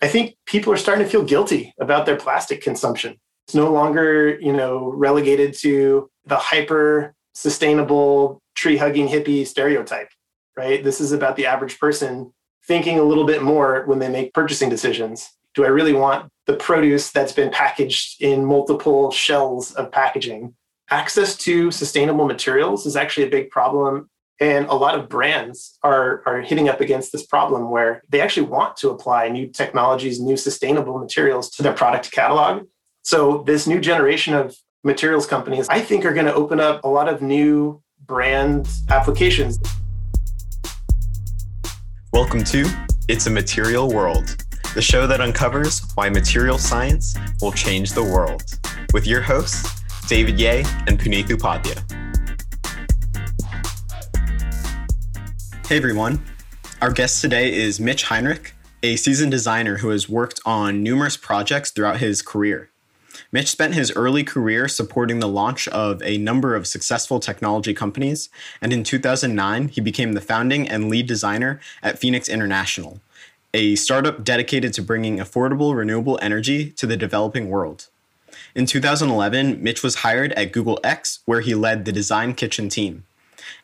[0.00, 3.16] I think people are starting to feel guilty about their plastic consumption.
[3.46, 10.08] It's no longer, you know, relegated to the hyper sustainable tree hugging hippie stereotype,
[10.56, 10.82] right?
[10.82, 12.32] This is about the average person
[12.66, 15.30] thinking a little bit more when they make purchasing decisions.
[15.54, 20.54] Do I really want the produce that's been packaged in multiple shells of packaging?
[20.90, 24.10] Access to sustainable materials is actually a big problem
[24.40, 28.46] and a lot of brands are, are hitting up against this problem where they actually
[28.46, 32.66] want to apply new technologies, new sustainable materials to their product catalog.
[33.02, 36.88] So, this new generation of materials companies, I think, are going to open up a
[36.88, 39.58] lot of new brand applications.
[42.12, 42.64] Welcome to
[43.08, 44.36] It's a Material World,
[44.74, 48.42] the show that uncovers why material science will change the world,
[48.92, 52.07] with your hosts, David Ye and Puneet Upadhyay.
[55.68, 56.22] Hey everyone.
[56.80, 61.70] Our guest today is Mitch Heinrich, a seasoned designer who has worked on numerous projects
[61.70, 62.70] throughout his career.
[63.32, 68.30] Mitch spent his early career supporting the launch of a number of successful technology companies,
[68.62, 73.02] and in 2009, he became the founding and lead designer at Fenix International,
[73.52, 77.88] a startup dedicated to bringing affordable renewable energy to the developing world.
[78.54, 83.04] In 2011, Mitch was hired at Google X, where he led the design kitchen team.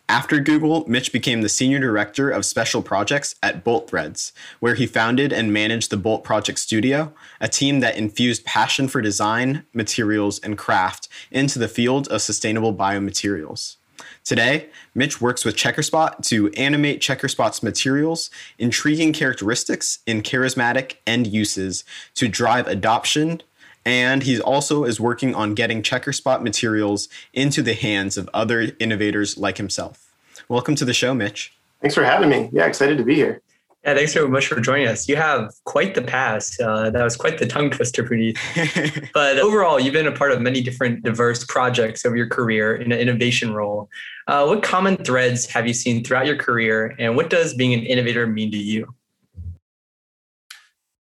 [0.09, 4.87] After Google, Mitch became the senior director of special projects at Bolt Threads, where he
[4.87, 10.39] founded and managed the Bolt Project Studio, a team that infused passion for design, materials,
[10.41, 13.77] and craft into the field of sustainable biomaterials.
[14.25, 21.83] Today, Mitch works with Checkerspot to animate Checkerspot's materials, intriguing characteristics, and charismatic end uses
[22.15, 23.43] to drive adoption,
[23.85, 29.37] and he also is working on getting Checkerspot materials into the hands of other innovators
[29.37, 30.15] like himself.
[30.49, 31.55] Welcome to the show, Mitch.
[31.81, 32.49] Thanks for having me.
[32.53, 33.43] Yeah, excited to be here.
[33.85, 35.07] Yeah, thanks so much for joining us.
[35.11, 36.59] You have quite the past.
[36.59, 39.11] Uh, that was quite the tongue twister, for Puneet.
[39.13, 42.93] but overall, you've been a part of many different diverse projects over your career in
[42.93, 43.91] an innovation role.
[44.27, 47.81] Uh, what common threads have you seen throughout your career, and what does being an
[47.81, 48.95] innovator mean to you?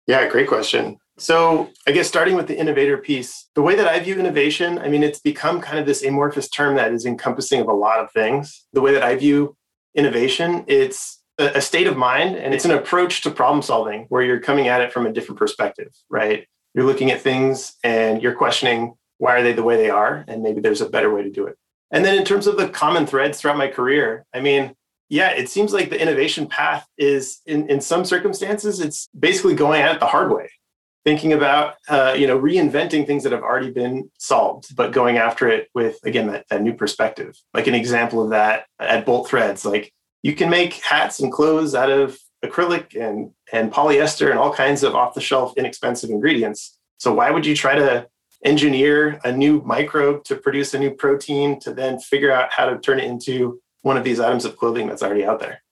[0.07, 0.99] Yeah, great question.
[1.21, 4.89] So, I guess starting with the innovator piece, the way that I view innovation, I
[4.89, 8.13] mean, it's become kind of this amorphous term that is encompassing of a lot of
[8.13, 8.67] things.
[8.73, 9.57] The way that I view
[9.97, 14.41] innovation, it's a state of mind and it's an approach to problem solving where you're
[14.41, 16.47] coming at it from a different perspective, right?
[16.75, 20.25] You're looking at things and you're questioning why are they the way they are?
[20.29, 21.57] And maybe there's a better way to do it.
[21.91, 24.75] And then in terms of the common threads throughout my career, I mean,
[25.09, 29.81] yeah, it seems like the innovation path is in, in some circumstances, it's basically going
[29.81, 30.49] at it the hard way
[31.09, 35.49] thinking about uh, you know reinventing things that have already been solved but going after
[35.49, 37.35] it with again that, that new perspective.
[37.55, 39.91] Like an example of that at bolt threads like
[40.23, 44.83] you can make hats and clothes out of acrylic and and polyester and all kinds
[44.83, 46.77] of off the shelf inexpensive ingredients.
[46.99, 48.07] So why would you try to
[48.45, 52.79] engineer a new microbe to produce a new protein to then figure out how to
[52.79, 55.63] turn it into one of these items of clothing that's already out there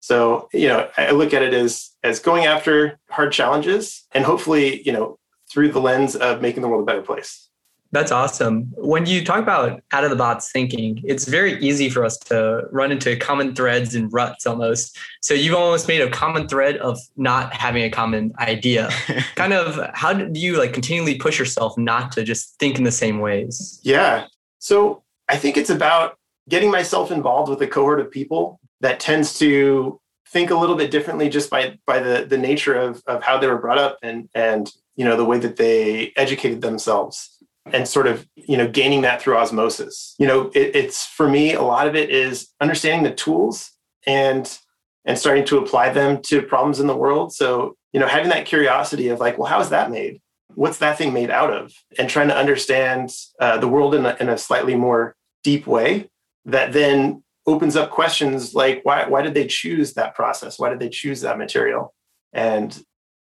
[0.00, 4.82] so, you know, I look at it as as going after hard challenges and hopefully,
[4.82, 5.18] you know,
[5.50, 7.48] through the lens of making the world a better place.
[7.90, 8.70] That's awesome.
[8.76, 12.64] When you talk about out of the box thinking, it's very easy for us to
[12.70, 14.98] run into common threads and ruts almost.
[15.22, 18.90] So you've almost made a common thread of not having a common idea.
[19.36, 22.92] kind of how do you like continually push yourself not to just think in the
[22.92, 23.80] same ways?
[23.82, 24.26] Yeah.
[24.58, 29.38] So I think it's about getting myself involved with a cohort of people that tends
[29.38, 33.38] to think a little bit differently just by by the the nature of of how
[33.38, 37.38] they were brought up and and you know the way that they educated themselves
[37.72, 40.14] and sort of you know gaining that through osmosis.
[40.18, 43.70] You know it, it's for me a lot of it is understanding the tools
[44.06, 44.58] and
[45.04, 47.32] and starting to apply them to problems in the world.
[47.32, 50.20] So you know having that curiosity of like well how is that made?
[50.54, 51.72] What's that thing made out of?
[51.98, 55.14] And trying to understand uh, the world in a, in a slightly more
[55.44, 56.10] deep way
[56.46, 60.58] that then opens up questions like why why did they choose that process?
[60.58, 61.94] Why did they choose that material?
[62.32, 62.78] And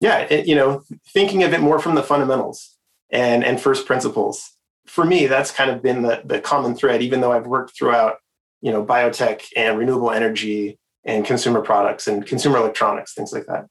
[0.00, 0.82] yeah, it, you know,
[1.12, 2.76] thinking of it more from the fundamentals
[3.10, 4.56] and and first principles.
[4.86, 7.02] For me, that's kind of been the the common thread.
[7.02, 8.16] Even though I've worked throughout,
[8.62, 13.66] you know, biotech and renewable energy and consumer products and consumer electronics, things like that.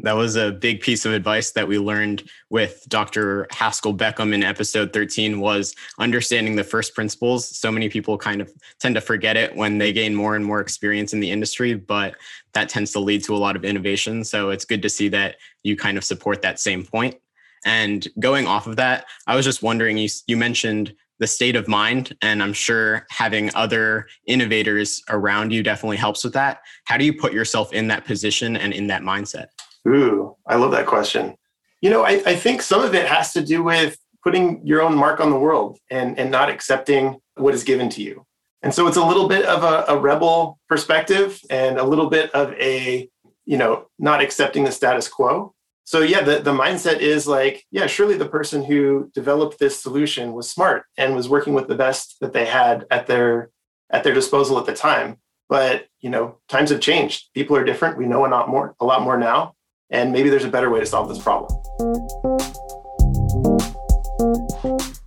[0.00, 3.46] That was a big piece of advice that we learned with Dr.
[3.50, 7.48] Haskell Beckham in episode 13 was understanding the first principles.
[7.48, 10.60] So many people kind of tend to forget it when they gain more and more
[10.60, 12.14] experience in the industry, but
[12.52, 14.24] that tends to lead to a lot of innovation.
[14.24, 17.16] So it's good to see that you kind of support that same point.
[17.64, 21.66] And going off of that, I was just wondering you, you mentioned the state of
[21.66, 26.60] mind, and I'm sure having other innovators around you definitely helps with that.
[26.84, 29.46] How do you put yourself in that position and in that mindset?
[29.88, 31.36] Ooh, I love that question.
[31.80, 34.96] You know, I, I think some of it has to do with putting your own
[34.96, 38.26] mark on the world and, and not accepting what is given to you.
[38.62, 42.30] And so it's a little bit of a, a rebel perspective and a little bit
[42.32, 43.08] of a,
[43.46, 45.54] you know, not accepting the status quo.
[45.84, 50.32] So yeah, the, the mindset is like, yeah, surely the person who developed this solution
[50.32, 53.50] was smart and was working with the best that they had at their
[53.90, 55.16] at their disposal at the time.
[55.48, 57.28] But you know, times have changed.
[57.32, 57.96] People are different.
[57.96, 59.54] We know a lot more, a lot more now,
[59.90, 61.50] and maybe there's a better way to solve this problem.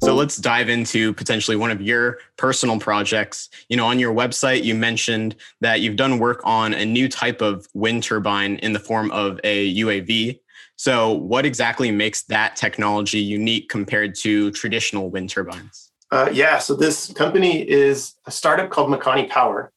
[0.04, 3.50] So let's dive into potentially one of your personal projects.
[3.70, 7.42] You know, on your website, you mentioned that you've done work on a new type
[7.42, 10.40] of wind turbine in the form of a UAV.
[10.76, 15.92] So, what exactly makes that technology unique compared to traditional wind turbines?
[16.10, 19.72] Uh, yeah, so this company is a startup called Makani Power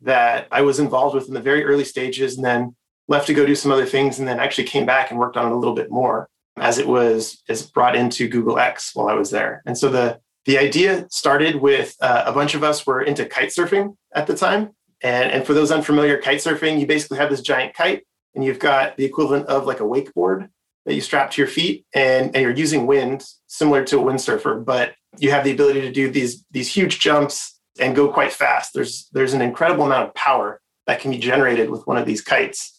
[0.00, 2.74] that I was involved with in the very early stages and then
[3.08, 5.46] left to go do some other things and then actually came back and worked on
[5.46, 6.28] it a little bit more
[6.58, 9.62] as it was is brought into Google X while I was there.
[9.66, 13.50] And so the the idea started with uh, a bunch of us were into kite
[13.50, 14.70] surfing at the time.
[15.02, 18.58] And, and for those unfamiliar, kite surfing, you basically have this giant kite and you've
[18.58, 20.48] got the equivalent of like a wakeboard
[20.86, 24.64] that you strap to your feet and, and you're using wind similar to a windsurfer,
[24.64, 28.72] but you have the ability to do these, these huge jumps and go quite fast.
[28.72, 32.22] There's, there's an incredible amount of power that can be generated with one of these
[32.22, 32.77] kites.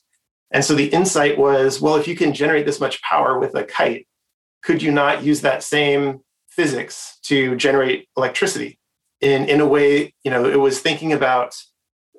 [0.52, 3.64] And so the insight was well, if you can generate this much power with a
[3.64, 4.08] kite,
[4.64, 6.20] could you not use that same
[6.50, 8.80] physics to generate electricity?
[9.22, 11.56] In, in a way, you know, it was thinking about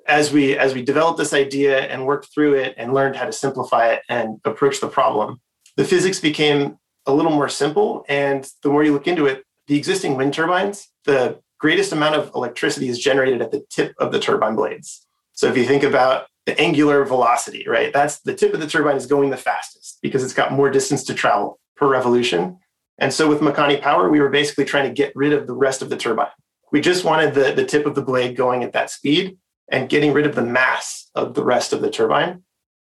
[0.07, 3.31] as we as we developed this idea and worked through it and learned how to
[3.31, 5.39] simplify it and approach the problem,
[5.77, 8.05] the physics became a little more simple.
[8.07, 12.31] And the more you look into it, the existing wind turbines, the greatest amount of
[12.35, 15.05] electricity is generated at the tip of the turbine blades.
[15.33, 17.93] So if you think about the angular velocity, right?
[17.93, 21.03] That's the tip of the turbine is going the fastest because it's got more distance
[21.05, 22.57] to travel per revolution.
[22.97, 25.81] And so with Makani Power, we were basically trying to get rid of the rest
[25.81, 26.27] of the turbine.
[26.71, 29.37] We just wanted the, the tip of the blade going at that speed
[29.71, 32.43] and getting rid of the mass of the rest of the turbine.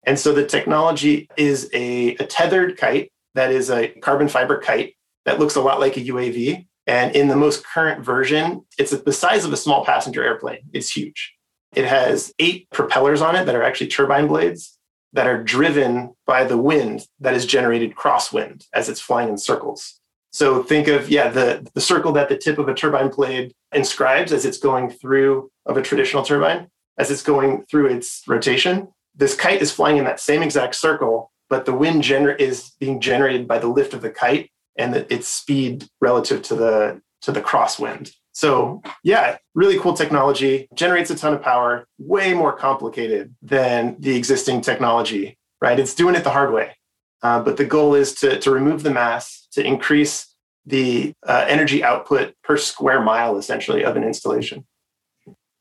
[0.05, 4.95] And so the technology is a, a tethered kite that is a carbon fiber kite
[5.25, 6.65] that looks a lot like a UAV.
[6.87, 10.61] And in the most current version, it's the size of a small passenger airplane.
[10.73, 11.35] It's huge.
[11.73, 14.77] It has eight propellers on it that are actually turbine blades
[15.13, 19.99] that are driven by the wind that is generated crosswind as it's flying in circles.
[20.31, 24.31] So think of, yeah, the, the circle that the tip of a turbine blade inscribes
[24.31, 26.67] as it's going through of a traditional turbine,
[26.97, 28.89] as it's going through its rotation.
[29.15, 33.01] This kite is flying in that same exact circle, but the wind gener- is being
[33.01, 37.33] generated by the lift of the kite and the, its speed relative to the to
[37.33, 38.13] the crosswind.
[38.39, 44.15] So, yeah, really cool technology, generates a ton of power, way more complicated than the
[44.15, 45.77] existing technology, right?
[45.77, 46.77] It's doing it the hard way.
[47.21, 50.33] Uh, but the goal is to, to remove the mass, to increase
[50.65, 54.65] the uh, energy output per square mile, essentially, of an installation.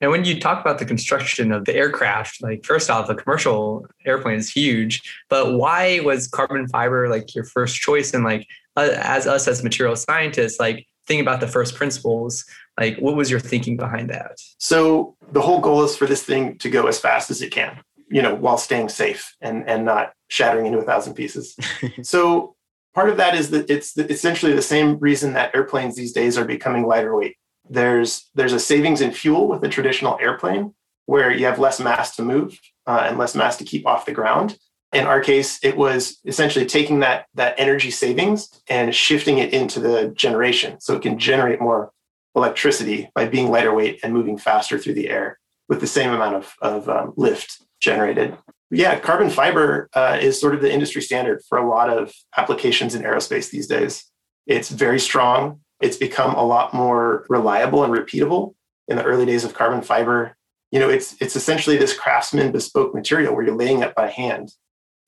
[0.00, 3.88] And when you talk about the construction of the aircraft, like first off, the commercial
[4.06, 8.14] airplane is huge, but why was carbon fiber like your first choice?
[8.14, 8.46] And like
[8.76, 12.44] uh, as us as material scientists, like think about the first principles
[12.78, 14.36] like what was your thinking behind that?
[14.58, 17.80] So the whole goal is for this thing to go as fast as it can
[18.10, 21.56] you know while staying safe and and not shattering into a thousand pieces.
[22.02, 22.56] So
[22.94, 26.44] part of that is that it's essentially the same reason that airplanes these days are
[26.44, 27.36] becoming lighter weight.
[27.68, 30.74] There's there's a savings in fuel with a traditional airplane
[31.06, 34.12] where you have less mass to move uh, and less mass to keep off the
[34.12, 34.58] ground.
[34.92, 39.80] In our case it was essentially taking that that energy savings and shifting it into
[39.80, 41.92] the generation so it can generate more
[42.34, 46.36] electricity by being lighter weight and moving faster through the air with the same amount
[46.36, 48.36] of, of um, lift generated.
[48.70, 52.94] Yeah carbon fiber uh, is sort of the industry standard for a lot of applications
[52.94, 54.04] in aerospace these days.
[54.46, 55.60] It's very strong.
[55.80, 58.54] It's become a lot more reliable and repeatable
[58.88, 60.36] in the early days of carbon fiber.
[60.70, 64.52] You know it's it's essentially this craftsman bespoke material where you're laying it by hand.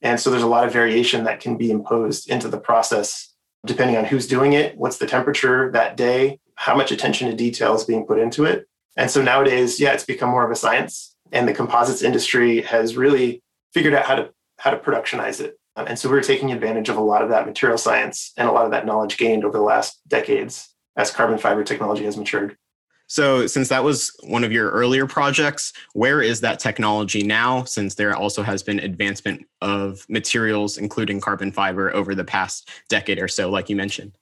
[0.03, 3.31] And so there's a lot of variation that can be imposed into the process
[3.67, 7.75] depending on who's doing it, what's the temperature that day, how much attention to detail
[7.75, 8.69] is being put into it.
[8.95, 11.17] And so nowadays, yeah, it's become more of a science.
[11.33, 15.59] And the composites industry has really figured out how to how to productionize it.
[15.77, 18.53] Um, and so we're taking advantage of a lot of that material science and a
[18.53, 22.59] lot of that knowledge gained over the last decades as carbon fiber technology has matured.
[23.07, 27.65] So, since that was one of your earlier projects, where is that technology now?
[27.65, 33.19] Since there also has been advancement of materials, including carbon fiber, over the past decade
[33.19, 34.13] or so, like you mentioned.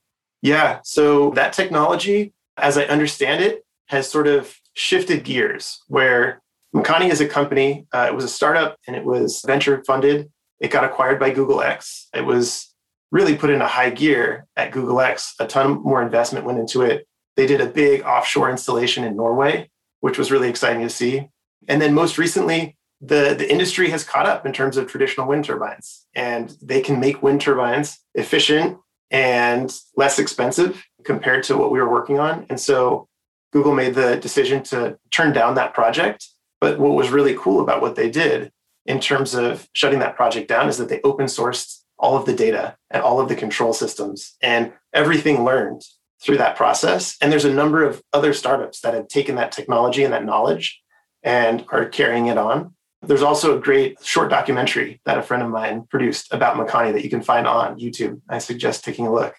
[0.43, 0.81] Yeah.
[0.85, 6.41] So, that technology, as I understand it, has sort of shifted gears where
[6.75, 10.31] Makani is a company, uh, it was a startup and it was venture funded
[10.61, 12.09] it got acquired by Google X.
[12.15, 12.75] It was
[13.11, 15.35] really put in a high gear at Google X.
[15.39, 17.07] A ton more investment went into it.
[17.37, 21.29] They did a big offshore installation in Norway, which was really exciting to see.
[21.69, 25.45] And then most recently, the, the industry has caught up in terms of traditional wind
[25.45, 28.79] turbines, and they can make wind turbines efficient
[29.11, 32.47] and less expensive compared to what we were working on.
[32.51, 33.09] And so
[33.53, 36.27] Google made the decision to turn down that project.
[36.61, 38.51] But what was really cool about what they did
[38.85, 42.35] in terms of shutting that project down is that they open sourced all of the
[42.35, 45.83] data and all of the control systems and everything learned
[46.23, 47.17] through that process.
[47.21, 50.81] And there's a number of other startups that have taken that technology and that knowledge
[51.23, 52.75] and are carrying it on.
[53.03, 57.05] There's also a great short documentary that a friend of mine produced about Makani that
[57.05, 58.21] you can find on YouTube.
[58.29, 59.35] I suggest taking a look.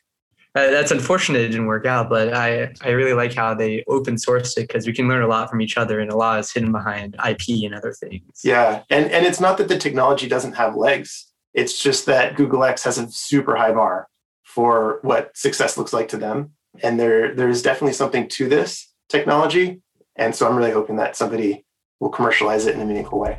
[0.56, 4.16] Uh, that's unfortunate it didn't work out, but I, I really like how they open
[4.16, 6.51] sourced it because we can learn a lot from each other and a lot is
[6.51, 8.42] hidden behind IP and other things.
[8.44, 8.82] Yeah.
[8.89, 11.28] And, and it's not that the technology doesn't have legs.
[11.54, 14.08] It's just that Google X has a super high bar
[14.44, 16.54] for what success looks like to them.
[16.82, 19.82] And there, there's definitely something to this technology.
[20.16, 21.66] And so I'm really hoping that somebody
[22.00, 23.38] will commercialize it in a meaningful way.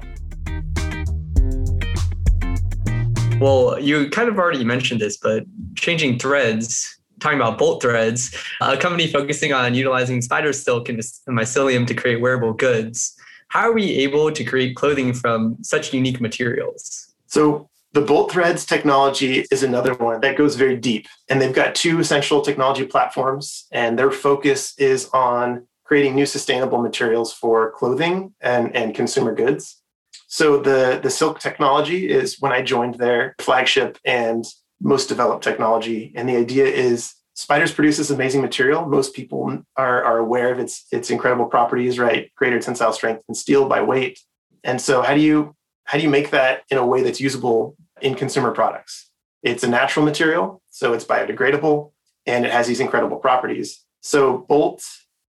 [3.40, 8.76] Well, you kind of already mentioned this, but changing threads, talking about bolt threads, a
[8.76, 10.99] company focusing on utilizing spider silk and
[11.29, 13.17] mycelium to create wearable goods.
[13.49, 17.14] How are we able to create clothing from such unique materials?
[17.26, 21.09] So, the Bolt Threads technology is another one that goes very deep.
[21.29, 26.81] And they've got two essential technology platforms, and their focus is on creating new sustainable
[26.81, 29.83] materials for clothing and, and consumer goods.
[30.29, 34.45] So the, the silk technology is when I joined their flagship and
[34.81, 36.13] most developed technology.
[36.15, 38.87] And the idea is spiders produce this amazing material.
[38.87, 42.31] Most people are, are aware of its, its incredible properties, right?
[42.37, 44.21] Greater tensile strength than steel by weight.
[44.63, 45.57] And so how do you
[45.87, 49.11] how do you make that in a way that's usable in consumer products?
[49.43, 51.91] It's a natural material, so it's biodegradable,
[52.27, 53.85] and it has these incredible properties.
[54.01, 54.85] So Bolt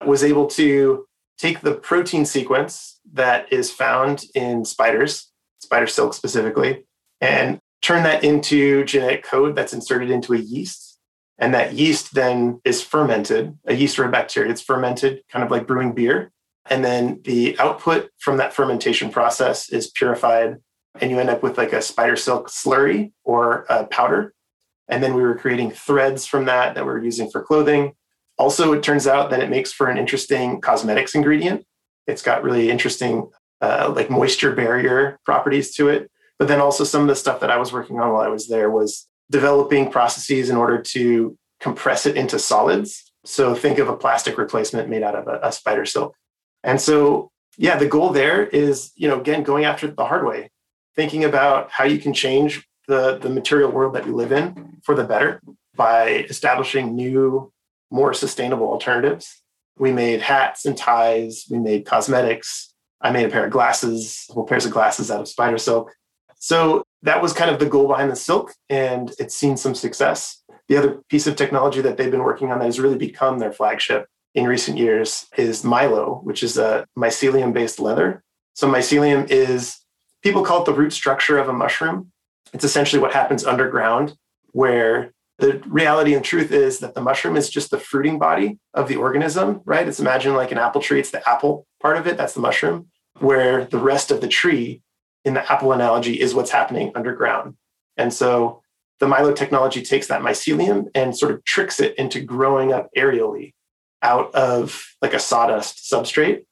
[0.05, 1.05] was able to
[1.37, 6.85] take the protein sequence that is found in spiders, spider silk specifically,
[7.21, 10.99] and turn that into genetic code that's inserted into a yeast.
[11.37, 14.51] And that yeast then is fermented, a yeast or a bacteria.
[14.51, 16.31] It's fermented, kind of like brewing beer.
[16.69, 20.57] And then the output from that fermentation process is purified,
[20.99, 24.33] and you end up with like a spider silk slurry or a powder.
[24.89, 27.93] And then we were creating threads from that that we we're using for clothing.
[28.39, 31.65] Also, it turns out that it makes for an interesting cosmetics ingredient.
[32.07, 33.29] It's got really interesting,
[33.59, 36.09] uh, like moisture barrier properties to it.
[36.39, 38.47] But then also, some of the stuff that I was working on while I was
[38.47, 43.11] there was developing processes in order to compress it into solids.
[43.25, 46.15] So, think of a plastic replacement made out of a, a spider silk.
[46.63, 50.49] And so, yeah, the goal there is, you know, again, going after the hard way,
[50.95, 54.95] thinking about how you can change the, the material world that we live in for
[54.95, 55.41] the better
[55.75, 57.51] by establishing new
[57.91, 59.41] more sustainable alternatives.
[59.77, 62.73] We made hats and ties, we made cosmetics.
[63.01, 65.93] I made a pair of glasses, a whole pairs of glasses out of spider silk.
[66.37, 70.41] So that was kind of the goal behind the silk, and it's seen some success.
[70.67, 73.51] The other piece of technology that they've been working on that has really become their
[73.51, 78.23] flagship in recent years is Mylo, which is a mycelium based leather.
[78.53, 79.77] So, mycelium is,
[80.21, 82.11] people call it the root structure of a mushroom.
[82.53, 84.15] It's essentially what happens underground,
[84.51, 88.89] where the reality and truth is that the mushroom is just the fruiting body of
[88.89, 89.87] the organism, right?
[89.87, 92.87] It's imagine like an apple tree, it's the apple part of it, that's the mushroom,
[93.19, 94.81] where the rest of the tree
[95.23, 97.55] in the apple analogy is what's happening underground.
[97.95, 98.61] And so
[98.99, 103.53] the Mylo technology takes that mycelium and sort of tricks it into growing up aerially
[104.01, 106.43] out of like a sawdust substrate.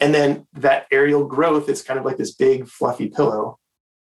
[0.00, 3.58] And then that aerial growth is kind of like this big fluffy pillow.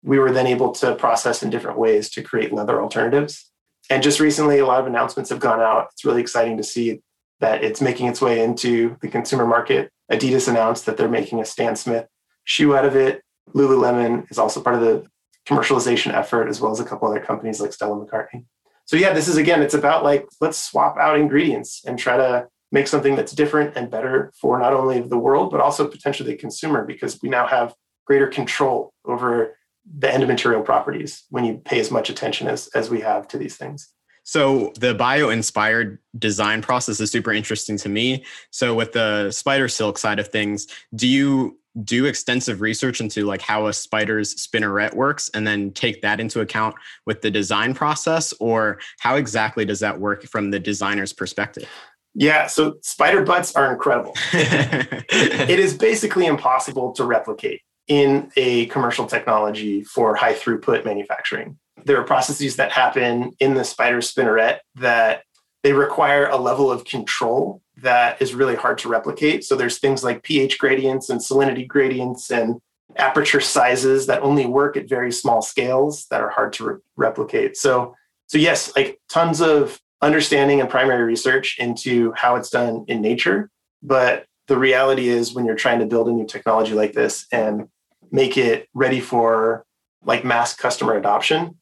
[0.03, 3.51] We were then able to process in different ways to create leather alternatives
[3.89, 5.87] and just recently, a lot of announcements have gone out.
[5.93, 7.01] It's really exciting to see
[7.39, 9.91] that it's making its way into the consumer market.
[10.11, 12.07] Adidas announced that they're making a Stan Smith
[12.43, 13.21] shoe out of it.
[13.53, 15.05] Lululemon is also part of the
[15.47, 18.45] commercialization effort, as well as a couple other companies like Stella McCartney.
[18.85, 22.47] So yeah, this is again, it's about like let's swap out ingredients and try to
[22.71, 26.37] make something that's different and better for not only the world but also potentially the
[26.37, 27.73] consumer because we now have
[28.05, 29.57] greater control over
[29.97, 33.37] the end material properties when you pay as much attention as, as we have to
[33.37, 33.89] these things.
[34.23, 38.25] So the bio inspired design process is super interesting to me.
[38.51, 43.41] So with the spider silk side of things, do you do extensive research into like
[43.41, 46.75] how a spider's spinneret works and then take that into account
[47.05, 51.69] with the design process or how exactly does that work from the designer's perspective?
[52.13, 54.13] Yeah, so spider butts are incredible.
[54.33, 61.57] it is basically impossible to replicate in a commercial technology for high throughput manufacturing.
[61.85, 65.23] There are processes that happen in the spider spinneret that
[65.63, 69.43] they require a level of control that is really hard to replicate.
[69.43, 72.59] So there's things like pH gradients and salinity gradients and
[72.95, 77.57] aperture sizes that only work at very small scales that are hard to re- replicate.
[77.57, 77.95] So
[78.27, 83.49] so yes, like tons of understanding and primary research into how it's done in nature,
[83.81, 87.67] but the reality is when you're trying to build a new technology like this and
[88.11, 89.65] make it ready for
[90.03, 91.57] like mass customer adoption,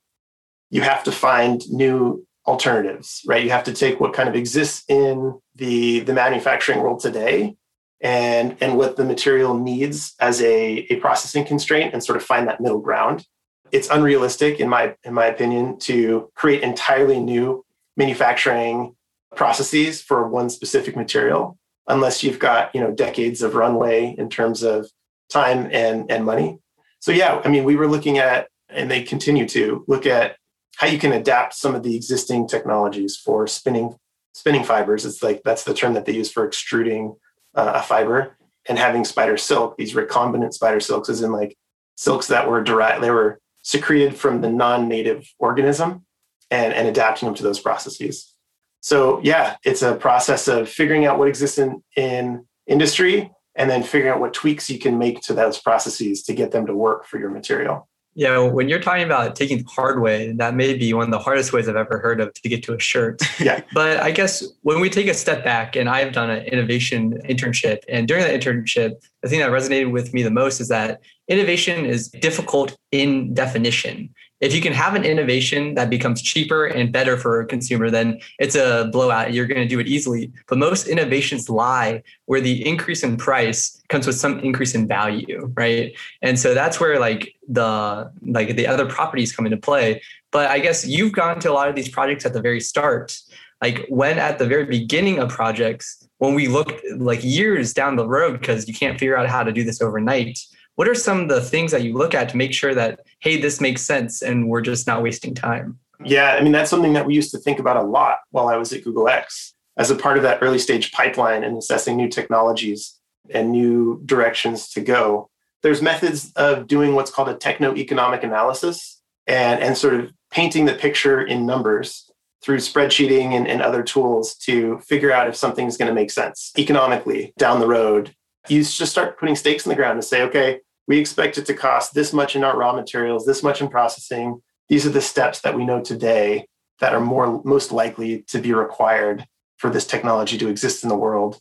[0.69, 3.43] you have to find new alternatives, right?
[3.43, 7.55] You have to take what kind of exists in the, the manufacturing world today
[8.01, 12.47] and, and what the material needs as a, a processing constraint and sort of find
[12.47, 13.25] that middle ground.
[13.71, 17.65] It's unrealistic, in my, in my opinion, to create entirely new
[17.97, 18.95] manufacturing
[19.35, 24.63] processes for one specific material unless you've got you know decades of runway in terms
[24.63, 24.89] of
[25.29, 26.59] time and and money.
[26.99, 30.35] So yeah i mean we were looking at and they continue to look at
[30.77, 33.95] how you can adapt some of the existing technologies for spinning
[34.33, 35.05] spinning fibers.
[35.05, 37.15] It's like that's the term that they use for extruding
[37.55, 39.77] uh, a fiber and having spider silk.
[39.77, 41.57] These recombinant spider silks is in like
[41.95, 46.05] silks that were derived they were secreted from the non-native organism
[46.51, 48.35] and, and adapting them to those processes.
[48.81, 53.83] So yeah, it's a process of figuring out what exists in, in industry and then
[53.83, 57.05] figuring out what tweaks you can make to those processes to get them to work
[57.05, 57.87] for your material.
[58.17, 61.19] Yeah, when you're talking about taking the hard way, that may be one of the
[61.19, 63.21] hardest ways I've ever heard of to get to a shirt.
[63.41, 63.59] yeah.
[63.73, 67.79] But I guess when we take a step back, and I've done an innovation internship,
[67.89, 71.85] and during that internship, the thing that resonated with me the most is that innovation
[71.85, 77.15] is difficult in definition if you can have an innovation that becomes cheaper and better
[77.17, 79.33] for a consumer, then it's a blowout.
[79.33, 80.31] You're going to do it easily.
[80.47, 85.51] But most innovations lie where the increase in price comes with some increase in value,
[85.55, 85.93] right?
[86.21, 90.01] And so that's where like the like the other properties come into play.
[90.31, 93.17] But I guess you've gone to a lot of these projects at the very start.
[93.61, 98.07] Like when at the very beginning of projects, when we look like years down the
[98.07, 100.39] road because you can't figure out how to do this overnight
[100.75, 103.39] what are some of the things that you look at to make sure that hey
[103.39, 105.79] this makes sense and we're just not wasting time?
[106.03, 108.57] Yeah i mean that's something that we used to think about a lot while i
[108.57, 112.07] was at google x as a part of that early stage pipeline and assessing new
[112.07, 115.29] technologies and new directions to go.
[115.63, 120.75] There's methods of doing what's called a techno-economic analysis and, and sort of painting the
[120.75, 122.09] picture in numbers
[122.41, 126.51] through spreadsheeting and, and other tools to figure out if something's going to make sense
[126.57, 128.13] economically down the road.
[128.47, 131.53] You just start putting stakes in the ground and say okay we expect it to
[131.53, 134.41] cost this much in our raw materials, this much in processing.
[134.69, 136.47] These are the steps that we know today
[136.79, 139.25] that are more most likely to be required
[139.57, 141.39] for this technology to exist in the world.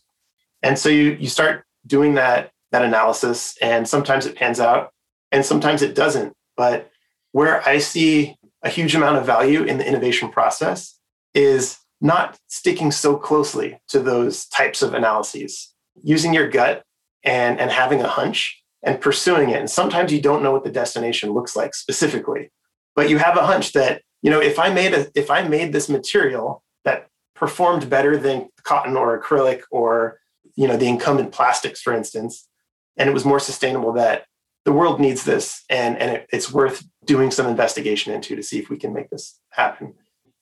[0.63, 4.91] And so you you start doing that that analysis and sometimes it pans out
[5.31, 6.33] and sometimes it doesn't.
[6.57, 6.89] But
[7.31, 10.97] where I see a huge amount of value in the innovation process
[11.33, 15.73] is not sticking so closely to those types of analyses.
[16.03, 16.83] Using your gut
[17.23, 19.59] and, and having a hunch and pursuing it.
[19.59, 22.51] And sometimes you don't know what the destination looks like specifically,
[22.95, 25.73] but you have a hunch that, you know, if I made a if I made
[25.73, 30.19] this material that performed better than cotton or acrylic or,
[30.55, 32.47] you know, the incumbent plastics, for instance,
[32.95, 34.25] and it was more sustainable that
[34.65, 38.59] the world needs this and, and it, it's worth doing some investigation into to see
[38.59, 39.93] if we can make this happen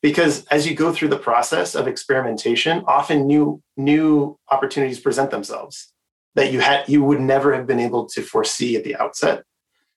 [0.01, 5.92] because as you go through the process of experimentation often new new opportunities present themselves
[6.35, 9.43] that you had you would never have been able to foresee at the outset.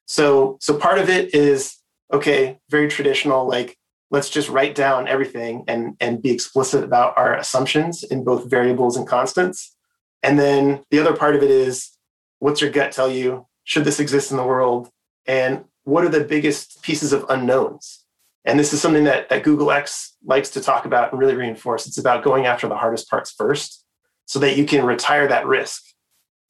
[0.07, 1.77] So so part of it is
[2.13, 3.77] okay, very traditional like
[4.11, 8.97] let's just write down everything and and be explicit about our assumptions in both variables
[8.97, 9.75] and constants.
[10.23, 11.91] And then the other part of it is
[12.39, 13.47] what's your gut tell you?
[13.65, 14.91] Should this exist in the world?
[15.27, 18.05] And what are the biggest pieces of unknowns?
[18.45, 21.87] And this is something that, that Google X likes to talk about and really reinforce.
[21.87, 23.85] It's about going after the hardest parts first
[24.25, 25.83] so that you can retire that risk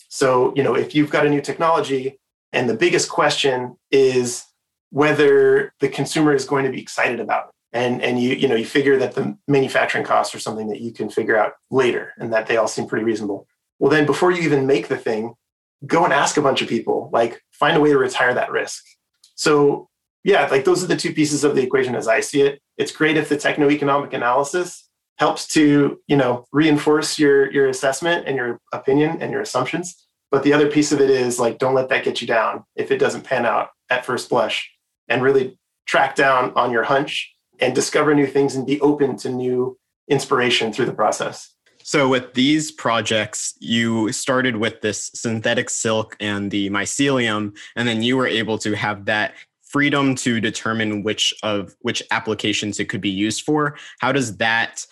[0.09, 2.19] so, you know, if you've got a new technology
[2.53, 4.45] and the biggest question is
[4.91, 7.51] whether the consumer is going to be excited about it.
[7.73, 10.93] And, and you, you know, you figure that the manufacturing costs are something that you
[10.93, 13.47] can figure out later and that they all seem pretty reasonable.
[13.79, 15.35] Well, then before you even make the thing,
[15.87, 18.85] go and ask a bunch of people, like find a way to retire that risk.
[19.35, 19.89] So
[20.25, 22.61] yeah, like those are the two pieces of the equation as I see it.
[22.79, 24.86] It's great if the techno-economic analysis
[25.19, 30.07] helps to, you know, reinforce your your assessment and your opinion and your assumptions.
[30.31, 32.91] But the other piece of it is like, don't let that get you down if
[32.91, 34.71] it doesn't pan out at first blush
[35.09, 39.31] and really track down on your hunch and discover new things and be open to
[39.31, 41.53] new inspiration through the process.
[41.83, 48.03] So, with these projects, you started with this synthetic silk and the mycelium, and then
[48.03, 53.01] you were able to have that freedom to determine which of which applications it could
[53.01, 53.77] be used for.
[54.01, 54.85] How does that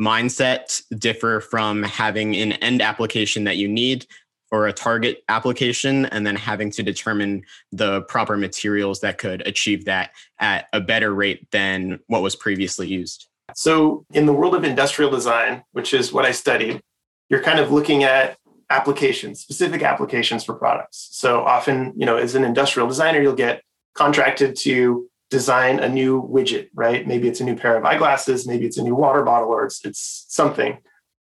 [0.00, 4.06] mindset differ from having an end application that you need
[4.50, 9.84] or a target application and then having to determine the proper materials that could achieve
[9.84, 10.10] that
[10.40, 13.28] at a better rate than what was previously used?
[13.54, 16.80] So, in the world of industrial design, which is what I studied,
[17.28, 18.38] you're kind of looking at
[18.70, 21.08] applications, specific applications for products.
[21.12, 23.62] So, often, you know, as an industrial designer, you'll get
[23.94, 27.06] contracted to design a new widget, right?
[27.06, 29.84] Maybe it's a new pair of eyeglasses, maybe it's a new water bottle, or it's,
[29.84, 30.78] it's something.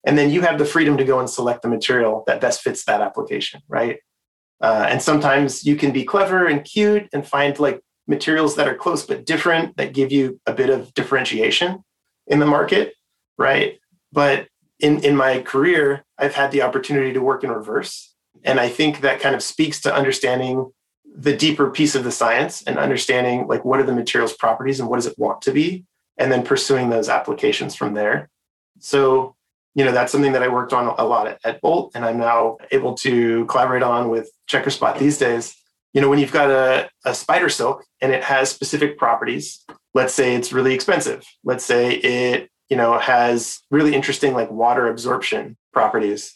[0.05, 2.85] And then you have the freedom to go and select the material that best fits
[2.85, 3.99] that application, right?
[4.61, 8.75] Uh, and sometimes you can be clever and cute and find like materials that are
[8.75, 11.83] close but different that give you a bit of differentiation
[12.25, 12.93] in the market,
[13.37, 13.79] right?
[14.11, 14.47] But
[14.79, 18.15] in, in my career, I've had the opportunity to work in reverse.
[18.43, 20.71] And I think that kind of speaks to understanding
[21.17, 24.87] the deeper piece of the science and understanding like what are the materials properties and
[24.87, 25.85] what does it want to be,
[26.17, 28.29] and then pursuing those applications from there.
[28.79, 29.35] So,
[29.73, 32.57] you know, that's something that I worked on a lot at, Bolt, and I'm now
[32.71, 35.55] able to collaborate on with Checkerspot these days.
[35.93, 39.65] You know, when you've got a, a spider silk and it has specific properties,
[39.97, 44.87] let's say it's really expensive let's say it you know has really interesting like water
[44.87, 46.33] absorption properties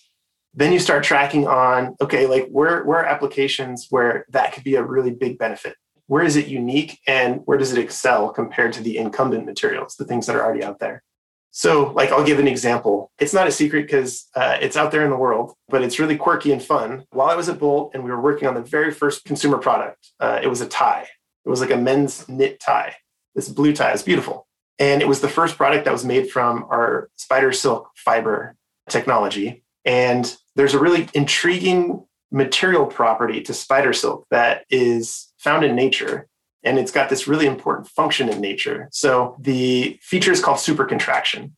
[0.53, 4.75] then you start tracking on okay like where where are applications where that could be
[4.75, 5.75] a really big benefit?
[6.07, 10.05] Where is it unique and where does it excel compared to the incumbent materials the
[10.05, 11.03] things that are already out there?
[11.51, 13.11] So like i'll give an example.
[13.19, 16.17] It's not a secret because uh, it's out there in the world but it's really
[16.17, 17.05] quirky and fun.
[17.11, 20.09] While i was at bolt and we were working on the very first consumer product
[20.19, 21.07] uh, it was a tie.
[21.45, 22.95] It was like a men's knit tie.
[23.35, 24.47] This blue tie is beautiful.
[24.79, 28.55] And it was the first product that was made from our spider silk fiber
[28.89, 29.63] technology.
[29.85, 36.27] And there's a really intriguing material property to spider silk that is found in nature.
[36.63, 38.87] And it's got this really important function in nature.
[38.91, 41.51] So the feature is called supercontraction.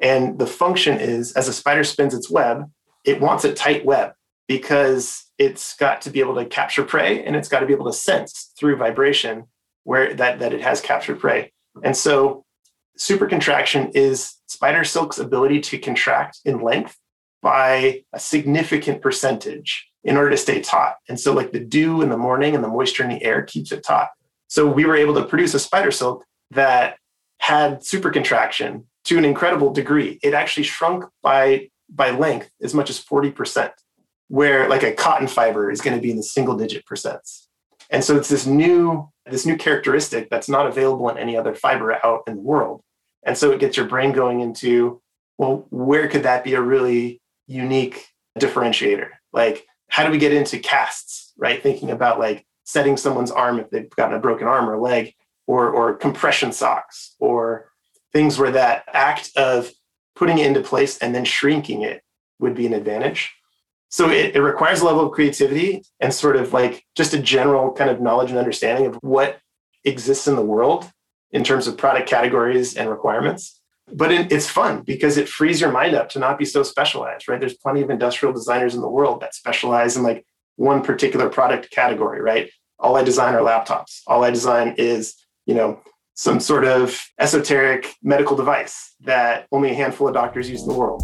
[0.00, 2.70] And the function is as a spider spins its web,
[3.04, 4.12] it wants a tight web
[4.46, 7.86] because it's got to be able to capture prey and it's got to be able
[7.86, 9.44] to sense through vibration
[9.84, 11.52] where that, that it has captured prey.
[11.82, 12.44] And so
[12.98, 16.96] supercontraction is spider silk's ability to contract in length
[17.42, 20.96] by a significant percentage in order to stay taut.
[21.08, 23.72] And so like the dew in the morning and the moisture in the air keeps
[23.72, 24.08] it taut.
[24.48, 26.96] So we were able to produce a spider silk that
[27.38, 30.18] had super contraction to an incredible degree.
[30.22, 33.72] It actually shrunk by by length as much as 40%,
[34.28, 37.46] where like a cotton fiber is going to be in the single digit percents.
[37.90, 42.04] And so it's this new this new characteristic that's not available in any other fiber
[42.04, 42.82] out in the world.
[43.24, 45.00] And so it gets your brain going into,
[45.38, 48.06] well, where could that be a really unique
[48.38, 49.08] differentiator?
[49.32, 51.62] Like, how do we get into casts, right?
[51.62, 55.12] Thinking about like setting someone's arm if they've gotten a broken arm or leg,
[55.46, 57.72] or, or compression socks, or
[58.12, 59.70] things where that act of
[60.14, 62.02] putting it into place and then shrinking it
[62.38, 63.34] would be an advantage.
[63.88, 67.72] So it, it requires a level of creativity and sort of like just a general
[67.72, 69.40] kind of knowledge and understanding of what
[69.84, 70.88] exists in the world
[71.32, 73.59] in terms of product categories and requirements.
[73.92, 77.28] But it, it's fun because it frees your mind up to not be so specialized,
[77.28, 77.40] right?
[77.40, 80.24] There's plenty of industrial designers in the world that specialize in like
[80.56, 82.50] one particular product category, right?
[82.78, 84.00] All I design are laptops.
[84.06, 85.80] All I design is, you know,
[86.14, 90.74] some sort of esoteric medical device that only a handful of doctors use in the
[90.74, 91.02] world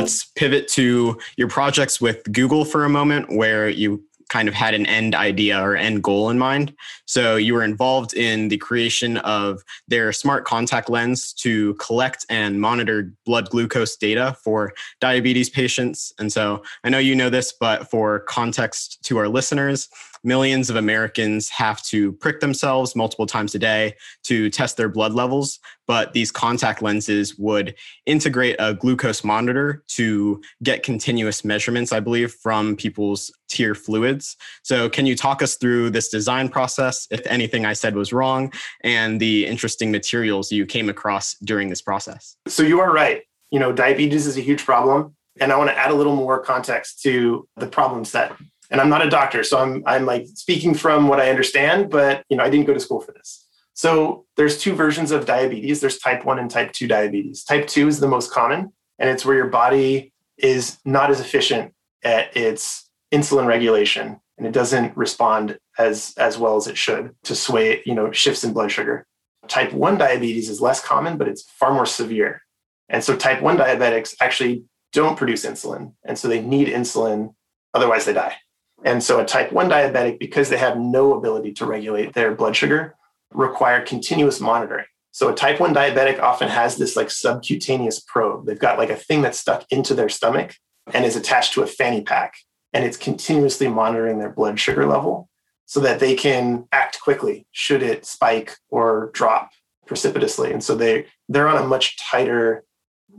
[0.00, 4.72] let's pivot to your projects with Google for a moment, where you kind of had
[4.72, 6.74] an end idea or end goal in mind.
[7.04, 12.60] So you were involved in the creation of their smart contact lens to collect and
[12.60, 16.12] monitor blood glucose data for diabetes patients.
[16.18, 19.88] And so I know you know this, but for context to our listeners,
[20.22, 25.12] millions of Americans have to prick themselves multiple times a day to test their blood
[25.12, 25.58] levels.
[25.86, 27.74] But these contact lenses would
[28.06, 34.36] integrate a glucose monitor to get continuous measurements, I believe, from people's tear fluids.
[34.62, 38.52] So, can you talk us through this design process, if anything I said was wrong,
[38.82, 42.36] and the interesting materials you came across during this process?
[42.46, 43.22] So, you are right.
[43.50, 45.16] You know, diabetes is a huge problem.
[45.40, 48.32] And I want to add a little more context to the problem set
[48.70, 52.24] and I'm not a doctor, so I'm I'm like speaking from what I understand, but
[52.28, 53.46] you know, I didn't go to school for this.
[53.74, 55.80] So there's two versions of diabetes.
[55.80, 57.44] There's type 1 and type 2 diabetes.
[57.44, 61.72] Type 2 is the most common, and it's where your body is not as efficient
[62.02, 67.34] at its insulin regulation and it doesn't respond as as well as it should to
[67.34, 69.06] sway, you know, shifts in blood sugar.
[69.48, 72.40] Type 1 diabetes is less common, but it's far more severe.
[72.88, 75.92] And so type 1 diabetics actually don't produce insulin.
[76.04, 77.34] And so they need insulin,
[77.74, 78.36] otherwise, they die.
[78.84, 82.56] And so a type 1 diabetic, because they have no ability to regulate their blood
[82.56, 82.94] sugar,
[83.32, 84.86] require continuous monitoring.
[85.12, 88.46] So a type 1 diabetic often has this like subcutaneous probe.
[88.46, 90.54] They've got like a thing that's stuck into their stomach
[90.92, 92.34] and is attached to a fanny pack.
[92.72, 95.28] And it's continuously monitoring their blood sugar level
[95.66, 99.50] so that they can act quickly should it spike or drop
[99.86, 100.52] precipitously.
[100.52, 102.64] And so they they're on a much tighter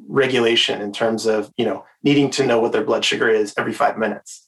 [0.08, 3.74] regulation in terms of, you know, needing to know what their blood sugar is every
[3.74, 4.48] five minutes.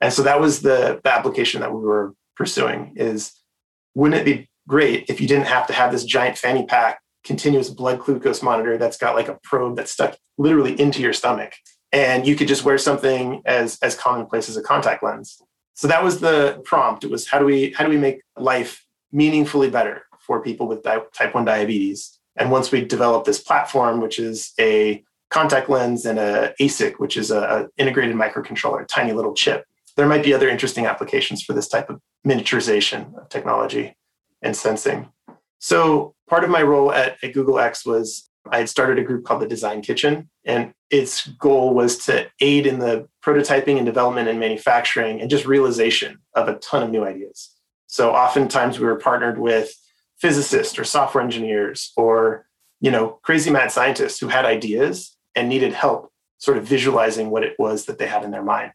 [0.00, 3.32] And so that was the, the application that we were pursuing is
[3.94, 7.68] wouldn't it be great if you didn't have to have this giant fanny pack continuous
[7.68, 11.52] blood glucose monitor that's got like a probe that's stuck literally into your stomach
[11.92, 15.42] and you could just wear something as as commonplace as a contact lens?
[15.74, 17.04] So that was the prompt.
[17.04, 20.82] It was how do we how do we make life meaningfully better for people with
[20.82, 22.18] di- type 1 diabetes?
[22.36, 27.16] And once we developed this platform which is a contact lens and a asic which
[27.16, 29.64] is a, a integrated microcontroller a tiny little chip
[29.96, 33.96] there might be other interesting applications for this type of miniaturization of technology
[34.42, 35.10] and sensing.
[35.58, 39.24] So part of my role at, at Google X was I had started a group
[39.24, 44.28] called the Design Kitchen, and its goal was to aid in the prototyping and development
[44.28, 47.54] and manufacturing and just realization of a ton of new ideas.
[47.86, 49.72] So oftentimes we were partnered with
[50.18, 52.46] physicists or software engineers or
[52.80, 57.44] you know crazy mad scientists who had ideas and needed help sort of visualizing what
[57.44, 58.72] it was that they had in their mind.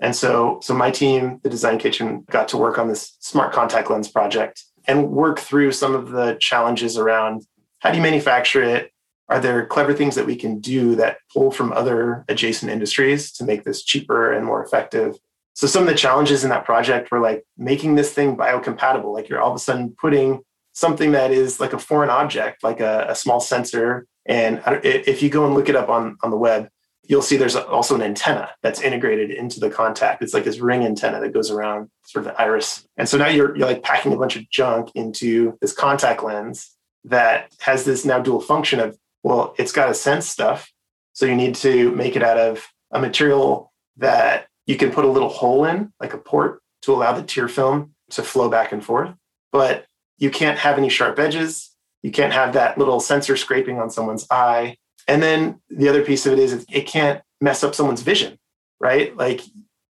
[0.00, 3.90] And so so my team, the Design Kitchen, got to work on this smart contact
[3.90, 7.42] lens project and work through some of the challenges around
[7.80, 8.92] how do you manufacture it?
[9.28, 13.44] Are there clever things that we can do that pull from other adjacent industries to
[13.44, 15.16] make this cheaper and more effective?
[15.54, 19.12] So some of the challenges in that project were like making this thing biocompatible.
[19.12, 20.40] Like you're all of a sudden putting
[20.72, 24.06] something that is like a foreign object, like a, a small sensor.
[24.26, 26.68] And if you go and look it up on, on the web,
[27.10, 30.22] you'll see there's also an antenna that's integrated into the contact.
[30.22, 32.86] It's like this ring antenna that goes around sort of the iris.
[32.96, 36.70] And so now you're, you're like packing a bunch of junk into this contact lens
[37.02, 40.70] that has this now dual function of, well, it's got to sense stuff.
[41.12, 45.10] So you need to make it out of a material that you can put a
[45.10, 48.84] little hole in, like a port, to allow the tear film to flow back and
[48.84, 49.12] forth.
[49.50, 49.84] But
[50.18, 51.74] you can't have any sharp edges.
[52.02, 54.76] You can't have that little sensor scraping on someone's eye.
[55.10, 58.38] And then the other piece of it is it can't mess up someone's vision,
[58.78, 59.14] right?
[59.16, 59.40] Like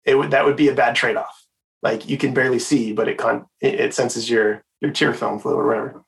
[0.05, 1.46] it would that would be a bad trade off.
[1.83, 5.55] Like you can barely see, but it con it, senses your your tear film flow
[5.55, 6.05] or whatever.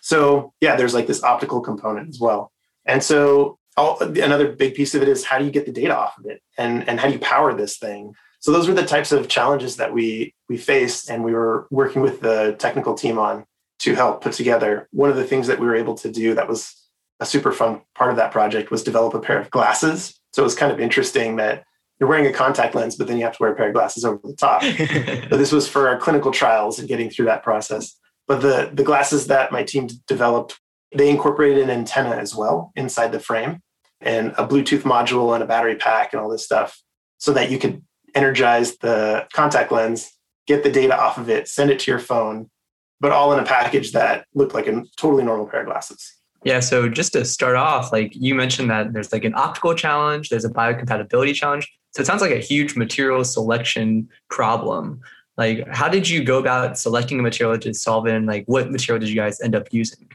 [0.00, 2.52] So yeah, there's like this optical component as well.
[2.86, 5.96] And so all, another big piece of it is how do you get the data
[5.96, 8.14] off of it and and how do you power this thing?
[8.38, 12.02] So those were the types of challenges that we we faced and we were working
[12.02, 13.46] with the technical team on
[13.80, 14.88] to help put together.
[14.92, 16.83] One of the things that we were able to do that was
[17.20, 20.18] a super fun part of that project was develop a pair of glasses.
[20.32, 21.64] So it was kind of interesting that
[21.98, 24.04] you're wearing a contact lens, but then you have to wear a pair of glasses
[24.04, 24.62] over the top.
[25.30, 27.96] so this was for our clinical trials and getting through that process.
[28.26, 30.58] But the the glasses that my team developed,
[30.94, 33.60] they incorporated an antenna as well inside the frame
[34.00, 36.82] and a Bluetooth module and a battery pack and all this stuff
[37.18, 37.82] so that you could
[38.14, 40.12] energize the contact lens,
[40.46, 42.50] get the data off of it, send it to your phone,
[43.00, 46.16] but all in a package that looked like a totally normal pair of glasses.
[46.44, 50.28] Yeah, so just to start off, like you mentioned that there's like an optical challenge,
[50.28, 51.72] there's a biocompatibility challenge.
[51.92, 55.00] So it sounds like a huge material selection problem.
[55.36, 58.14] Like, how did you go about selecting a material to solve it?
[58.14, 60.10] And like, what material did you guys end up using?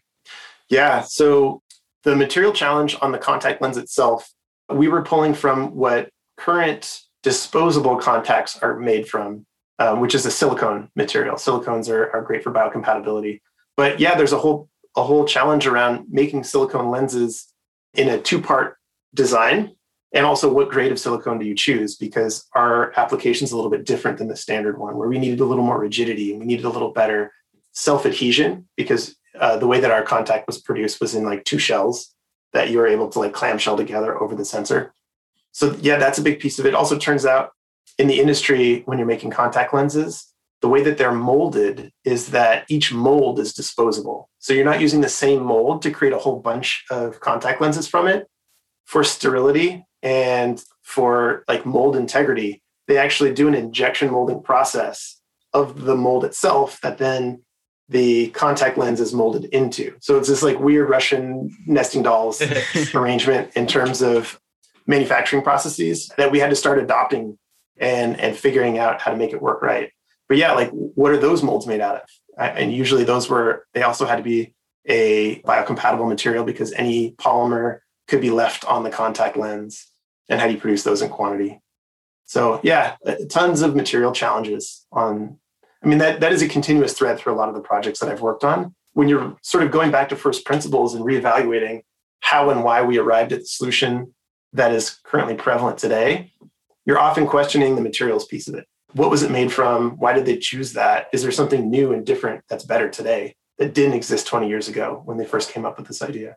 [0.69, 1.61] Yeah, so
[2.03, 4.31] the material challenge on the contact lens itself,
[4.69, 9.45] we were pulling from what current disposable contacts are made from,
[9.79, 11.35] um, which is a silicone material.
[11.35, 13.41] Silicones are, are great for biocompatibility.
[13.75, 17.53] But yeah, there's a whole a whole challenge around making silicone lenses
[17.93, 18.77] in a two part
[19.13, 19.75] design
[20.11, 21.95] and also what grade of silicone do you choose?
[21.95, 25.39] Because our application is a little bit different than the standard one where we needed
[25.39, 27.31] a little more rigidity and we needed a little better
[27.71, 31.59] self adhesion because uh, the way that our contact was produced was in like two
[31.59, 32.13] shells
[32.53, 34.93] that you were able to like clamshell together over the sensor.
[35.51, 36.73] So yeah that's a big piece of it.
[36.73, 37.51] Also turns out
[37.99, 40.28] in the industry when you're making contact lenses
[40.61, 44.29] the way that they're molded is that each mold is disposable.
[44.39, 47.87] So you're not using the same mold to create a whole bunch of contact lenses
[47.87, 48.27] from it.
[48.85, 55.21] For sterility and for like mold integrity, they actually do an injection molding process
[55.53, 57.43] of the mold itself that then
[57.87, 59.95] the contact lens is molded into.
[59.99, 62.41] So it's this like weird Russian nesting dolls
[62.93, 64.39] arrangement in terms of
[64.87, 67.37] manufacturing processes that we had to start adopting
[67.77, 69.91] and and figuring out how to make it work right
[70.29, 72.01] but yeah, like what are those molds made out of?
[72.37, 74.53] And usually those were, they also had to be
[74.85, 79.87] a biocompatible material because any polymer could be left on the contact lens.
[80.29, 81.59] And how do you produce those in quantity?
[82.25, 85.39] So yeah, uh, tons of material challenges on.
[85.83, 88.09] I mean, that, that is a continuous thread through a lot of the projects that
[88.09, 88.75] I've worked on.
[88.93, 91.81] When you're sort of going back to first principles and reevaluating
[92.19, 94.13] how and why we arrived at the solution
[94.53, 96.33] that is currently prevalent today,
[96.85, 98.67] you're often questioning the materials piece of it.
[98.93, 99.91] What was it made from?
[99.97, 101.09] Why did they choose that?
[101.13, 105.01] Is there something new and different that's better today that didn't exist 20 years ago
[105.05, 106.35] when they first came up with this idea?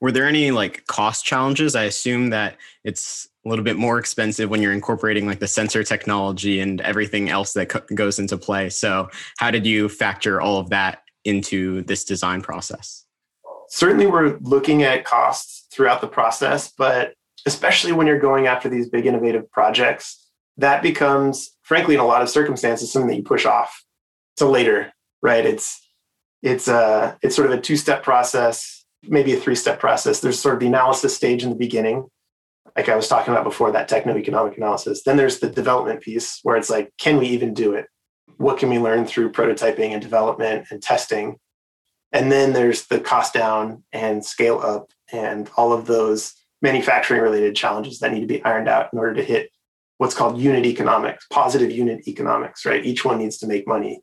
[0.00, 1.76] Were there any like cost challenges?
[1.76, 5.84] I assume that it's a little bit more expensive when you're incorporating like the sensor
[5.84, 8.70] technology and everything else that co- goes into play.
[8.70, 13.04] So, how did you factor all of that into this design process?
[13.68, 17.14] Certainly, we're looking at costs throughout the process, but
[17.46, 20.19] especially when you're going after these big innovative projects,
[20.60, 23.84] that becomes, frankly, in a lot of circumstances, something that you push off
[24.36, 24.92] to later,
[25.22, 25.44] right?
[25.44, 25.80] It's
[26.42, 30.20] it's a uh, it's sort of a two-step process, maybe a three-step process.
[30.20, 32.08] There's sort of the analysis stage in the beginning,
[32.76, 35.02] like I was talking about before, that techno-economic analysis.
[35.02, 37.86] Then there's the development piece where it's like, can we even do it?
[38.36, 41.36] What can we learn through prototyping and development and testing?
[42.12, 47.54] And then there's the cost down and scale up and all of those manufacturing related
[47.54, 49.50] challenges that need to be ironed out in order to hit
[50.00, 52.86] what's called unit economics, positive unit economics, right?
[52.86, 54.00] Each one needs to make money.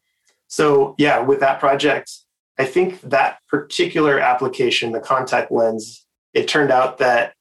[0.48, 2.12] So, yeah, with that project,
[2.60, 6.06] I think that particular application, the contact lens,
[6.36, 7.34] it turned out that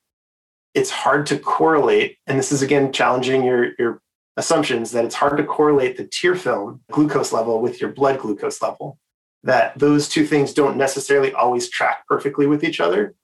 [0.73, 4.01] it's hard to correlate, and this is again challenging your, your
[4.39, 8.63] assumptions that it's hard to correlate the tear film glucose level with your blood glucose
[8.63, 8.99] level,
[9.43, 13.15] that those two things don't necessarily always track perfectly with each other.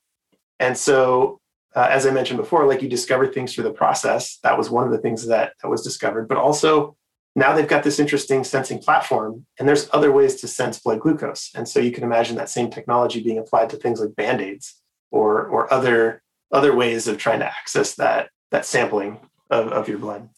[0.59, 1.39] And so
[1.75, 4.37] uh, as I mentioned before, like you discover things through the process.
[4.43, 6.27] That was one of the things that, that was discovered.
[6.27, 6.95] But also
[7.35, 11.51] now they've got this interesting sensing platform, and there's other ways to sense blood glucose.
[11.55, 14.81] And so you can imagine that same technology being applied to things like band-aids
[15.11, 19.97] or or other other ways of trying to access that that sampling of, of your
[19.97, 20.29] blood.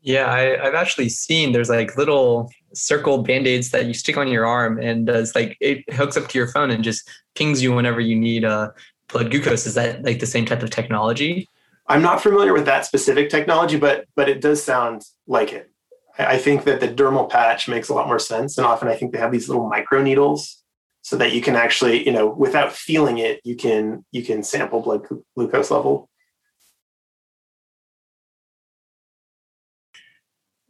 [0.00, 4.46] Yeah, I, have actually seen there's like little circle band-aids that you stick on your
[4.46, 8.00] arm and does like it hooks up to your phone and just pings you whenever
[8.00, 8.70] you need uh,
[9.08, 9.66] blood glucose.
[9.66, 11.48] Is that like the same type of technology?
[11.86, 15.70] I'm not familiar with that specific technology, but but it does sound like it.
[16.18, 19.12] I think that the dermal patch makes a lot more sense, and often I think
[19.12, 20.62] they have these little micro needles
[21.02, 24.80] so that you can actually, you know, without feeling it, you can you can sample
[24.80, 26.10] blood glucose level.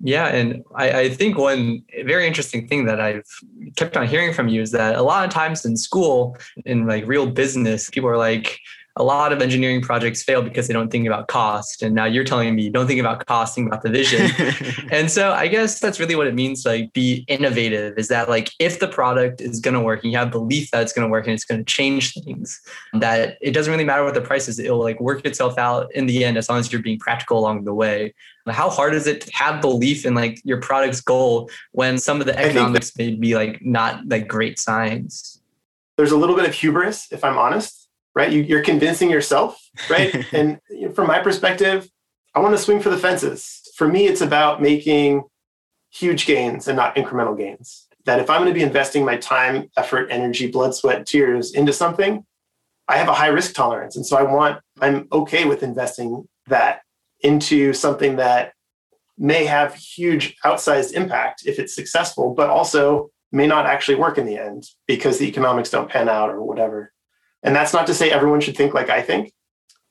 [0.00, 3.26] Yeah, and I, I, think one very interesting thing that I've
[3.74, 7.04] kept on hearing from you is that a lot of times in school, in like
[7.06, 8.60] real business, people are like,
[8.98, 11.82] a lot of engineering projects fail because they don't think about cost.
[11.82, 14.28] And now you're telling me don't think about cost, think about the vision.
[14.90, 18.28] and so I guess that's really what it means to like be innovative is that
[18.28, 21.06] like if the product is going to work and you have belief that it's going
[21.06, 22.60] to work and it's going to change things,
[22.92, 26.06] that it doesn't really matter what the price is, it'll like work itself out in
[26.06, 28.12] the end as long as you're being practical along the way.
[28.48, 32.26] How hard is it to have belief in like your product's goal when some of
[32.26, 35.40] the economics may be like not like great science?
[35.96, 38.30] There's a little bit of hubris, if I'm honest right?
[38.32, 40.14] You, are convincing yourself, right?
[40.32, 40.60] and
[40.94, 41.88] from my perspective,
[42.34, 43.62] I want to swing for the fences.
[43.76, 45.24] For me, it's about making
[45.90, 47.86] huge gains and not incremental gains.
[48.04, 51.72] That if I'm going to be investing my time, effort, energy, blood, sweat, tears into
[51.72, 52.24] something,
[52.88, 53.96] I have a high risk tolerance.
[53.96, 56.80] And so I want, I'm okay with investing that
[57.20, 58.52] into something that
[59.18, 64.24] may have huge outsized impact if it's successful, but also may not actually work in
[64.24, 66.92] the end because the economics don't pan out or whatever.
[67.42, 69.32] And that's not to say everyone should think like I think,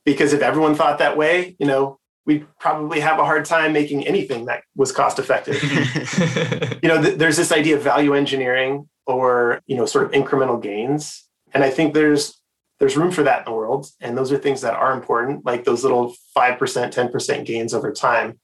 [0.05, 4.05] because if everyone thought that way, you know, we'd probably have a hard time making
[4.05, 5.61] anything that was cost effective.
[6.83, 10.61] you know, th- there's this idea of value engineering or, you know, sort of incremental
[10.61, 11.25] gains.
[11.53, 12.39] And I think there's
[12.79, 13.87] there's room for that in the world.
[14.01, 18.39] And those are things that are important, like those little 5%, 10% gains over time.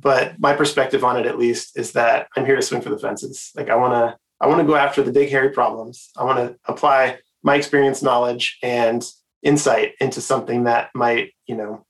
[0.00, 2.98] But my perspective on it, at least, is that I'm here to swing for the
[2.98, 3.50] fences.
[3.54, 6.10] Like I want to, I want to go after the big hairy problems.
[6.16, 9.06] I want to apply my experience, knowledge, and
[9.42, 11.84] insight into something that might, you know,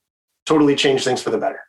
[0.45, 1.61] totally change things for the better.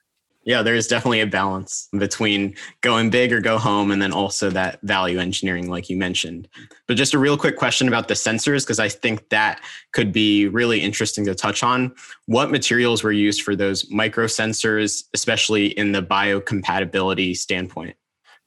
[0.44, 4.52] Yeah, there is definitely a balance between going big or go home, and then also
[4.52, 6.48] that value engineering, like you mentioned.
[6.88, 9.62] But just a real quick question about the sensors, because I think that
[9.92, 11.96] could be really interesting to touch on.
[12.28, 17.96] What materials were used for those micro sensors, especially in the biocompatibility standpoint?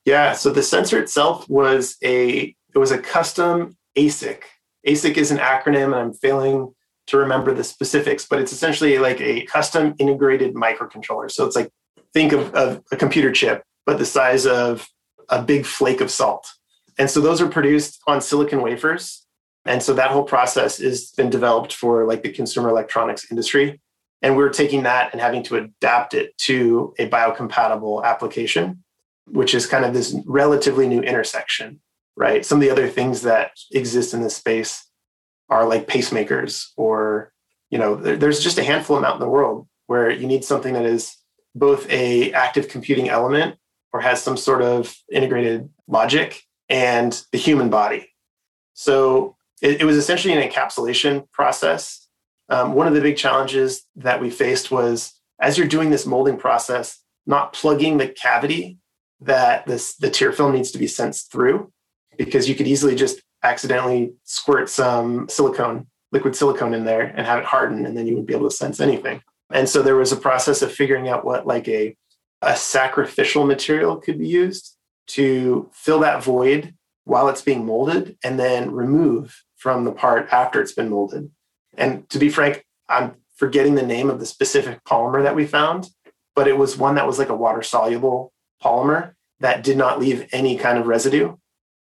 [0.04, 4.42] Yeah, so the sensor itself was a it was a custom ASIC
[4.88, 6.74] ASIC is an acronym, and I'm failing
[7.08, 11.30] to remember the specifics, but it's essentially like a custom integrated microcontroller.
[11.30, 11.70] So it's like
[12.12, 14.86] think of, of a computer chip, but the size of
[15.28, 16.46] a big flake of salt.
[16.98, 19.26] And so those are produced on silicon wafers.
[19.64, 23.80] And so that whole process has been developed for like the consumer electronics industry.
[24.22, 28.82] And we're taking that and having to adapt it to a biocompatible application,
[29.26, 31.80] which is kind of this relatively new intersection,
[32.18, 32.44] right?
[32.44, 34.84] Some of the other things that exist in this space
[35.48, 37.32] are like pacemakers or,
[37.70, 40.84] you know, there's just a handful amount in the world where you need something that
[40.84, 41.16] is
[41.54, 43.56] both a active computing element
[43.92, 48.10] or has some sort of integrated logic and the human body.
[48.74, 52.08] So it, it was essentially an encapsulation process.
[52.48, 56.36] Um, one of the big challenges that we faced was as you're doing this molding
[56.36, 58.78] process, not plugging the cavity
[59.20, 61.72] that this the tear film needs to be sensed through,
[62.18, 67.38] because you could easily just accidentally squirt some silicone, liquid silicone in there and have
[67.38, 69.22] it harden, and then you wouldn't be able to sense anything.
[69.50, 71.96] And so there was a process of figuring out what like a
[72.42, 74.76] a sacrificial material could be used
[75.08, 80.60] to fill that void while it's being molded and then remove from the part after
[80.60, 81.30] it's been molded.
[81.76, 85.88] And to be frank, I'm forgetting the name of the specific polymer that we found,
[86.36, 90.28] but it was one that was like a water soluble polymer that did not leave
[90.32, 91.34] any kind of residue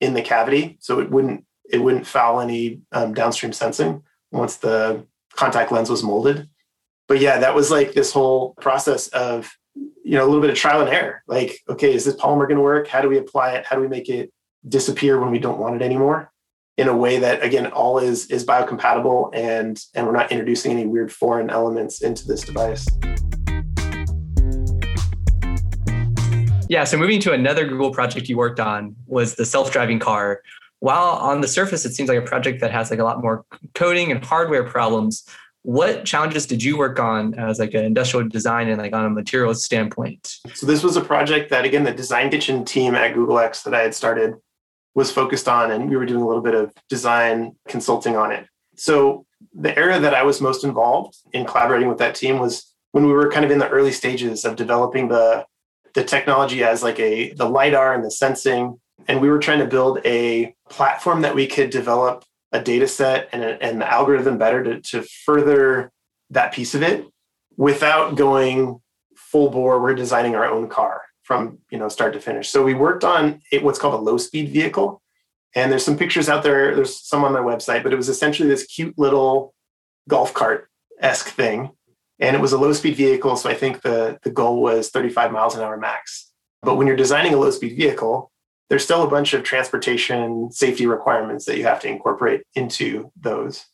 [0.03, 0.77] in the cavity.
[0.81, 6.03] So it wouldn't it wouldn't foul any um, downstream sensing once the contact lens was
[6.03, 6.51] molded.
[7.09, 10.57] But yeah, that was like this whole process of you know a little bit of
[10.57, 11.23] trial and error.
[11.27, 12.89] Like, okay, is this polymer going to work?
[12.89, 13.65] How do we apply it?
[13.65, 14.33] How do we make it
[14.69, 16.29] disappear when we don't want it anymore?
[16.79, 20.87] in a way that again all is is biocompatible and and we're not introducing any
[20.87, 22.87] weird foreign elements into this device
[26.73, 30.43] yeah so moving to another google project you worked on was the self-driving car
[30.81, 33.45] while on the surface it seems like a project that has like a lot more
[33.75, 35.25] coding and hardware problems
[35.65, 39.11] what challenges did you work on as like an industrial design and like on a
[39.11, 43.39] materials standpoint so this was a project that again the design kitchen team at google
[43.39, 44.35] x that i had started
[44.95, 48.47] was focused on, and we were doing a little bit of design consulting on it.
[48.77, 53.07] So the area that I was most involved in collaborating with that team was when
[53.07, 55.47] we were kind of in the early stages of developing the
[55.95, 58.79] the technology as like a the lidar and the sensing
[59.09, 63.29] and we were trying to build a platform that we could develop a data set
[63.33, 65.91] and, a, and the algorithm better to, to further
[66.31, 67.07] that piece of it
[67.57, 68.81] without going
[69.17, 72.51] full bore we're designing our own car from you know start to finish.
[72.51, 75.01] So we worked on it, what's called a low speed vehicle,
[75.55, 76.75] and there's some pictures out there.
[76.75, 79.55] There's some on my website, but it was essentially this cute little
[80.09, 80.69] golf cart
[81.01, 81.71] esque thing,
[82.23, 83.37] and it was a low speed vehicle.
[83.37, 86.33] So I think the the goal was 35 miles an hour max.
[86.63, 88.31] But when you're designing a low speed vehicle,
[88.71, 93.67] there's still a bunch of transportation safety requirements that you have to incorporate into those.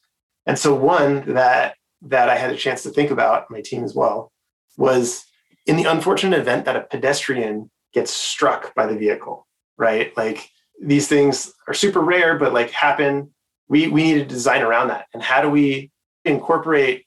[0.47, 3.95] And so one that that I had a chance to think about, my team as
[3.95, 4.33] well,
[4.77, 5.25] was
[5.67, 9.47] in the unfortunate event that a pedestrian gets struck by the vehicle,
[9.77, 10.17] right?
[10.17, 10.49] Like
[10.81, 13.35] these things are super rare, but like happen.
[13.69, 15.07] We we need to design around that.
[15.13, 15.91] And how do we
[16.25, 17.05] incorporate,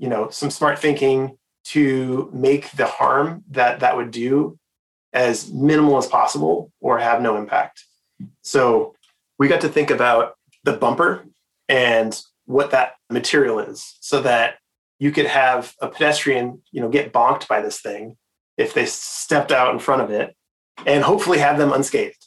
[0.00, 4.58] you know, some smart thinking to make the harm that that would do
[5.12, 7.84] as minimal as possible or have no impact?
[8.42, 8.94] So
[9.38, 10.34] we got to think about
[10.64, 11.24] the bumper
[11.68, 14.56] and what that material is so that
[14.98, 18.16] you could have a pedestrian, you know, get bonked by this thing
[18.56, 20.34] if they stepped out in front of it
[20.86, 22.26] and hopefully have them unscathed.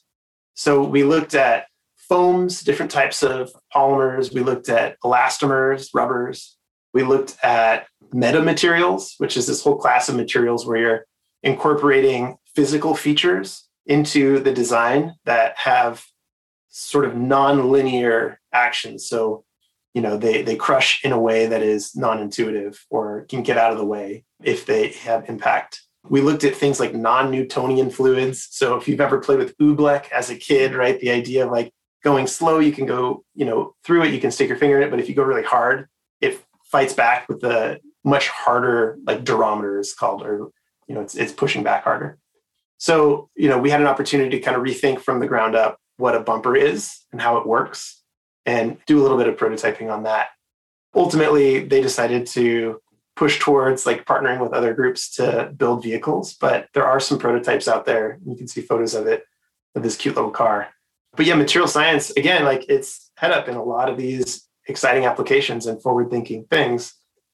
[0.54, 1.66] So we looked at
[1.98, 4.34] foams, different types of polymers.
[4.34, 6.58] We looked at elastomers, rubbers.
[6.94, 11.06] We looked at metamaterials, which is this whole class of materials where you're
[11.42, 16.06] incorporating physical features into the design that have
[16.70, 19.08] sort of non-linear actions.
[19.08, 19.44] So
[19.94, 23.72] you know they they crush in a way that is non-intuitive or can get out
[23.72, 28.76] of the way if they have impact we looked at things like non-newtonian fluids so
[28.76, 31.72] if you've ever played with oobleck as a kid right the idea of like
[32.04, 34.88] going slow you can go you know through it you can stick your finger in
[34.88, 35.88] it but if you go really hard
[36.22, 36.44] it
[36.74, 40.50] fights back with the much harder like durometer is called or
[40.88, 42.18] you know it's, it's pushing back harder
[42.78, 45.78] so you know we had an opportunity to kind of rethink from the ground up
[45.98, 48.04] what a bumper is and how it works
[48.46, 50.28] and do a little bit of prototyping on that.
[50.96, 52.80] Ultimately, they decided to
[53.16, 57.68] push towards like partnering with other groups to build vehicles, but there are some prototypes
[57.68, 58.20] out there.
[58.26, 59.24] You can see photos of it
[59.76, 60.70] of this cute little car.
[61.16, 65.06] But yeah, material science, again, like it's head up in a lot of these exciting
[65.06, 66.94] applications and forward thinking things.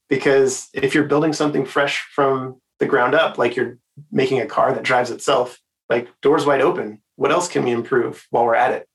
[0.10, 3.78] Because if you're building something fresh from the ground up, like you're
[4.12, 5.60] making a car that drives itself,
[5.90, 8.88] like doors wide open, what else can we improve while we're at it?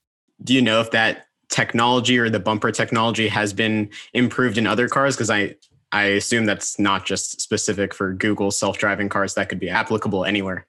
[0.42, 4.88] Do you know if that technology or the bumper technology has been improved in other
[4.88, 5.14] cars?
[5.14, 5.54] Because I
[5.92, 9.34] I assume that's not just specific for Google self-driving cars.
[9.34, 10.66] That could be applicable anywhere.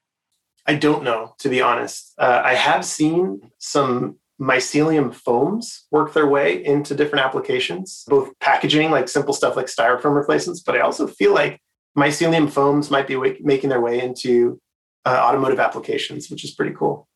[0.67, 2.13] I don't know, to be honest.
[2.19, 8.91] Uh, I have seen some mycelium foams work their way into different applications, both packaging,
[8.91, 11.61] like simple stuff like styrofoam replacements, but I also feel like
[11.97, 14.59] mycelium foams might be making their way into
[15.05, 17.07] uh, automotive applications, which is pretty cool.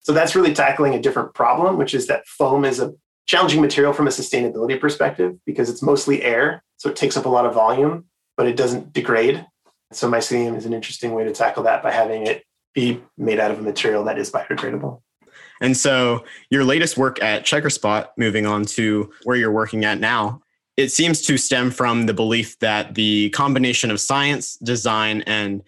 [0.00, 2.92] So that's really tackling a different problem, which is that foam is a
[3.26, 6.62] challenging material from a sustainability perspective because it's mostly air.
[6.76, 8.06] So it takes up a lot of volume,
[8.36, 9.44] but it doesn't degrade.
[9.92, 13.50] So mycelium is an interesting way to tackle that by having it be made out
[13.50, 15.02] of a material that is biodegradable.
[15.60, 20.42] And so your latest work at Checkerspot, moving on to where you're working at now,
[20.76, 25.62] it seems to stem from the belief that the combination of science, design, and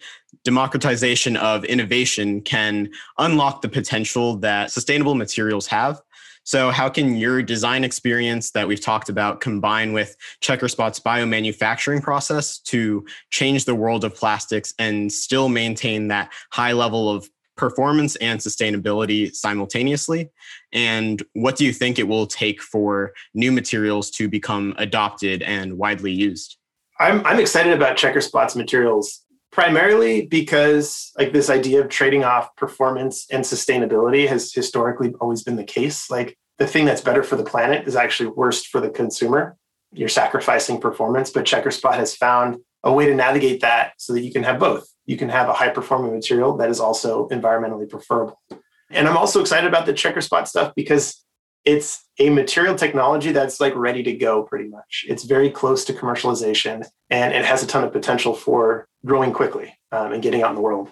[0.45, 6.01] democratization of innovation can unlock the potential that sustainable materials have.
[6.43, 12.57] So, how can your design experience that we've talked about combine with Checkerspot's biomanufacturing process
[12.59, 18.39] to change the world of plastics and still maintain that high level of performance and
[18.39, 20.29] sustainability simultaneously?
[20.73, 25.77] And what do you think it will take for new materials to become adopted and
[25.77, 26.57] widely used?
[26.99, 33.27] I'm, I'm excited about Checkerspot's materials primarily because like this idea of trading off performance
[33.31, 37.43] and sustainability has historically always been the case like the thing that's better for the
[37.43, 39.57] planet is actually worst for the consumer
[39.91, 44.31] you're sacrificing performance but checkerspot has found a way to navigate that so that you
[44.31, 48.39] can have both you can have a high performing material that is also environmentally preferable
[48.89, 51.23] and i'm also excited about the Checkerspot stuff because
[51.65, 55.05] it's a material technology that's like ready to go pretty much.
[55.07, 59.77] It's very close to commercialization and it has a ton of potential for growing quickly
[59.91, 60.89] um, and getting out in the world.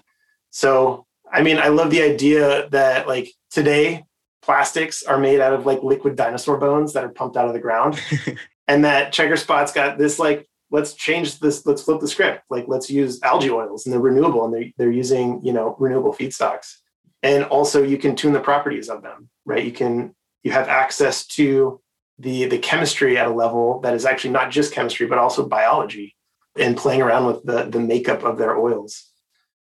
[0.52, 4.06] So, I mean, I love the idea that like today,
[4.42, 7.60] plastics are made out of like liquid dinosaur bones that are pumped out of the
[7.60, 8.00] ground.
[8.68, 12.44] and that Checkerspot's got this like, let's change this, let's flip the script.
[12.50, 16.14] Like, let's use algae oils and they're renewable and they're, they're using, you know, renewable
[16.14, 16.76] feedstocks.
[17.24, 19.66] And also you can tune the properties of them, right?
[19.66, 21.82] You can you have access to
[22.18, 26.16] the the chemistry at a level that is actually not just chemistry but also biology
[26.58, 29.12] and playing around with the the makeup of their oils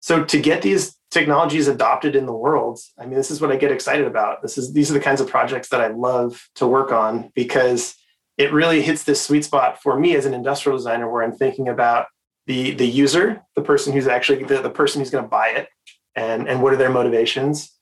[0.00, 3.56] so to get these technologies adopted in the world i mean this is what i
[3.56, 6.66] get excited about this is these are the kinds of projects that i love to
[6.66, 7.94] work on because
[8.38, 11.68] it really hits this sweet spot for me as an industrial designer where i'm thinking
[11.68, 12.06] about
[12.46, 15.68] the the user the person who's actually the, the person who's going to buy it
[16.14, 17.74] and and what are their motivations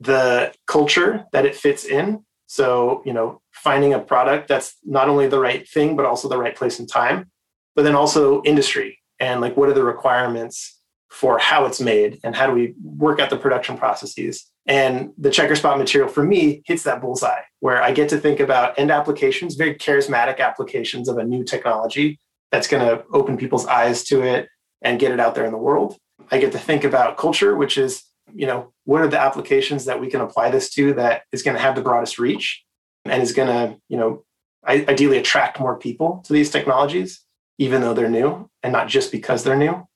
[0.00, 5.26] the culture that it fits in so, you know, finding a product that's not only
[5.28, 7.30] the right thing, but also the right place and time,
[7.74, 12.34] but then also industry and like what are the requirements for how it's made and
[12.34, 14.50] how do we work out the production processes.
[14.66, 18.78] And the Checkerspot material for me hits that bullseye where I get to think about
[18.78, 22.18] end applications, very charismatic applications of a new technology
[22.50, 24.48] that's going to open people's eyes to it
[24.82, 25.96] and get it out there in the world.
[26.30, 30.00] I get to think about culture, which is you know, what are the applications that
[30.00, 32.64] we can apply this to that is going to have the broadest reach
[33.04, 34.24] and is going to, you know,
[34.66, 37.20] ideally attract more people to these technologies,
[37.58, 39.86] even though they're new and not just because they're new.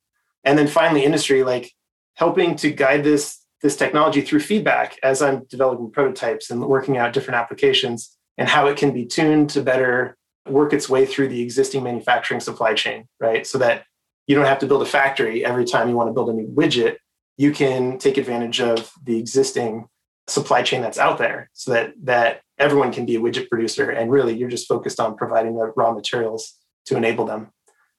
[0.44, 1.72] And then finally, industry, like
[2.14, 7.12] helping to guide this this technology through feedback as I'm developing prototypes and working out
[7.12, 11.42] different applications and how it can be tuned to better work its way through the
[11.42, 13.46] existing manufacturing supply chain, right?
[13.46, 13.84] So that
[14.26, 16.48] you don't have to build a factory every time you want to build a new
[16.48, 16.96] widget.
[17.36, 19.86] You can take advantage of the existing
[20.28, 24.10] supply chain that's out there so that that everyone can be a widget producer and
[24.10, 26.54] really you're just focused on providing the raw materials
[26.86, 27.50] to enable them.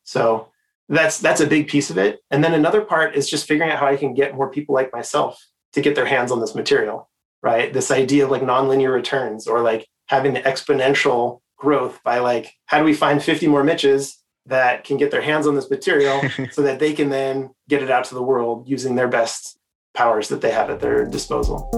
[0.03, 0.49] So
[0.87, 2.19] that's that's a big piece of it.
[2.29, 4.93] And then another part is just figuring out how i can get more people like
[4.93, 5.43] myself
[5.73, 7.09] to get their hands on this material
[7.41, 12.53] right this idea of like nonlinear returns or like having the exponential growth by like
[12.65, 16.21] how do we find 50 more mitches that can get their hands on this material
[16.51, 19.59] so that they can then get it out to the world using their best
[19.93, 21.69] powers that they have at their disposal.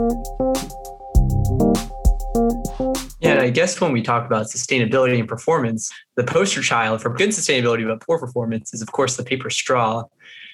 [3.20, 7.30] Yeah, I guess when we talk about sustainability and performance, the poster child for good
[7.30, 10.04] sustainability but poor performance is, of course, the paper straw.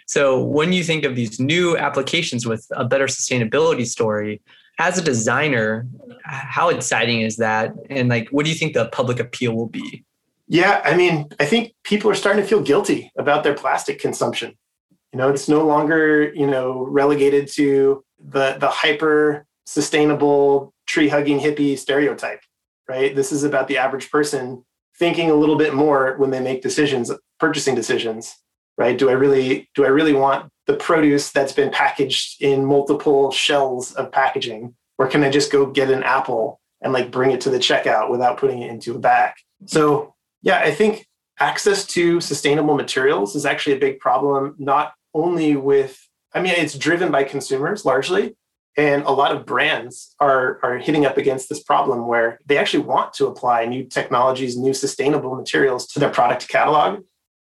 [0.08, 4.42] So when you think of these new applications with a better sustainability story,
[4.80, 5.88] as a designer,
[6.24, 7.74] how exciting is that?
[7.90, 10.06] And like, what do you think the public appeal will be?
[10.48, 14.56] Yeah, I mean, I think people are starting to feel guilty about their plastic consumption.
[15.12, 21.40] You know, it's no longer, you know, relegated to the the hyper sustainable tree hugging
[21.40, 22.40] hippie stereotype,
[22.88, 23.14] right?
[23.14, 24.64] This is about the average person
[24.98, 28.34] thinking a little bit more when they make decisions, purchasing decisions,
[28.78, 28.98] right?
[28.98, 33.94] Do I really do I really want the produce that's been packaged in multiple shells
[33.94, 37.50] of packaging or can I just go get an apple and like bring it to
[37.50, 39.34] the checkout without putting it into a bag?
[39.66, 41.08] So yeah, I think
[41.40, 46.00] access to sustainable materials is actually a big problem, not only with,
[46.34, 48.36] I mean, it's driven by consumers largely.
[48.76, 52.84] And a lot of brands are, are hitting up against this problem where they actually
[52.84, 57.04] want to apply new technologies, new sustainable materials to their product catalog.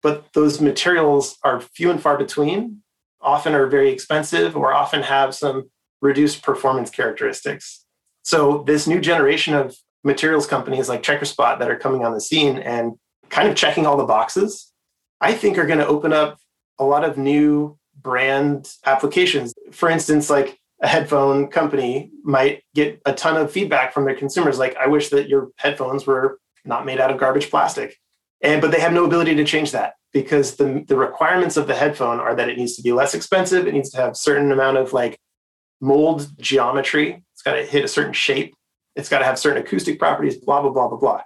[0.04, 2.84] But those materials are few and far between,
[3.22, 5.70] often are very expensive, or often have some
[6.02, 7.86] reduced performance characteristics.
[8.24, 12.58] So, this new generation of materials companies like Checkerspot that are coming on the scene
[12.58, 12.94] and
[13.30, 14.72] kind of checking all the boxes,
[15.20, 16.38] I think are going to open up
[16.80, 19.54] a lot of new brand applications.
[19.72, 24.60] For instance, like a headphone company might get a ton of feedback from their consumers
[24.60, 27.98] like i wish that your headphones were not made out of garbage plastic
[28.42, 31.76] and but they have no ability to change that because the, the requirements of the
[31.76, 33.68] headphone are that it needs to be less expensive.
[33.68, 35.20] It needs to have certain amount of like
[35.82, 37.24] mold geometry.
[37.34, 38.56] It's got to hit a certain shape.
[38.96, 41.22] It's got to have certain acoustic properties blah blah blah blah blah.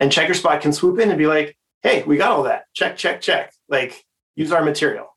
[0.00, 2.64] And checkerspot can swoop in and be like hey we got all that.
[2.74, 3.52] Check check check.
[3.68, 4.04] Like
[4.36, 5.08] use our material.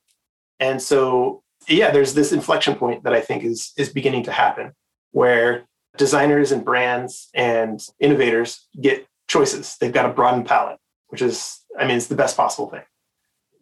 [0.60, 4.74] And so yeah, there's this inflection point that I think is is beginning to happen
[5.12, 5.66] where
[5.98, 9.76] designers and brands and innovators get choices.
[9.80, 10.78] They've got a broadened palette,
[11.08, 12.84] which is, I mean, it's the best possible thing.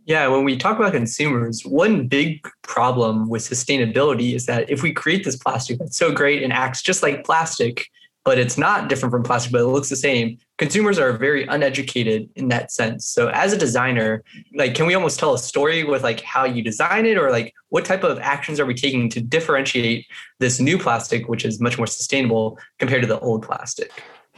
[0.06, 4.94] Yeah, when we talk about consumers, one big problem with sustainability is that if we
[4.94, 7.88] create this plastic that's so great and acts just like plastic,
[8.24, 10.38] but it's not different from plastic, but it looks the same.
[10.58, 13.06] Consumers are very uneducated in that sense.
[13.06, 14.24] So as a designer,
[14.56, 17.54] like can we almost tell a story with like how you design it or like
[17.70, 20.06] what type of actions are we taking to differentiate
[20.40, 23.92] this new plastic, which is much more sustainable compared to the old plastic?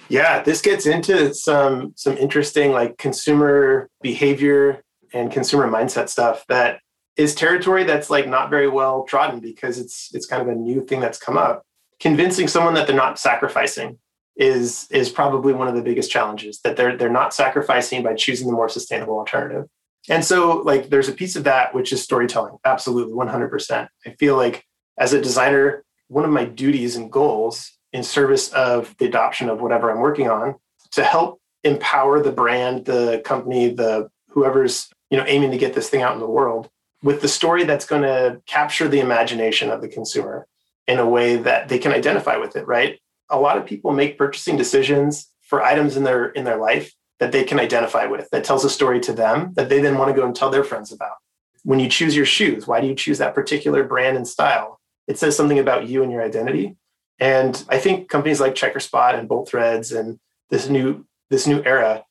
[0.09, 4.81] Yeah, this gets into some some interesting like consumer behavior
[5.13, 6.79] and consumer mindset stuff that
[7.17, 10.85] is territory that's like not very well trodden because it's it's kind of a new
[10.85, 11.63] thing that's come up.
[11.99, 13.97] Convincing someone that they're not sacrificing
[14.35, 18.47] is is probably one of the biggest challenges that they're they're not sacrificing by choosing
[18.47, 19.65] the more sustainable alternative.
[20.09, 22.57] And so like there's a piece of that which is storytelling.
[22.63, 24.63] Absolutely 100% i feel like
[24.97, 29.61] as a designer one of my duties and goals in service of the adoption of
[29.61, 30.55] whatever i'm working on
[30.91, 35.89] to help empower the brand the company the whoever's you know aiming to get this
[35.89, 36.69] thing out in the world
[37.03, 40.47] with the story that's going to capture the imagination of the consumer
[40.87, 42.99] in a way that they can identify with it, right?
[43.29, 47.31] A lot of people make purchasing decisions for items in their in their life that
[47.31, 50.15] they can identify with, that tells a story to them that they then want to
[50.15, 51.15] go and tell their friends about.
[51.63, 54.79] When you choose your shoes, why do you choose that particular brand and style?
[55.07, 56.75] It says something about you and your identity.
[57.19, 62.05] And I think companies like Checkerspot and Bolt Threads and this new this new era,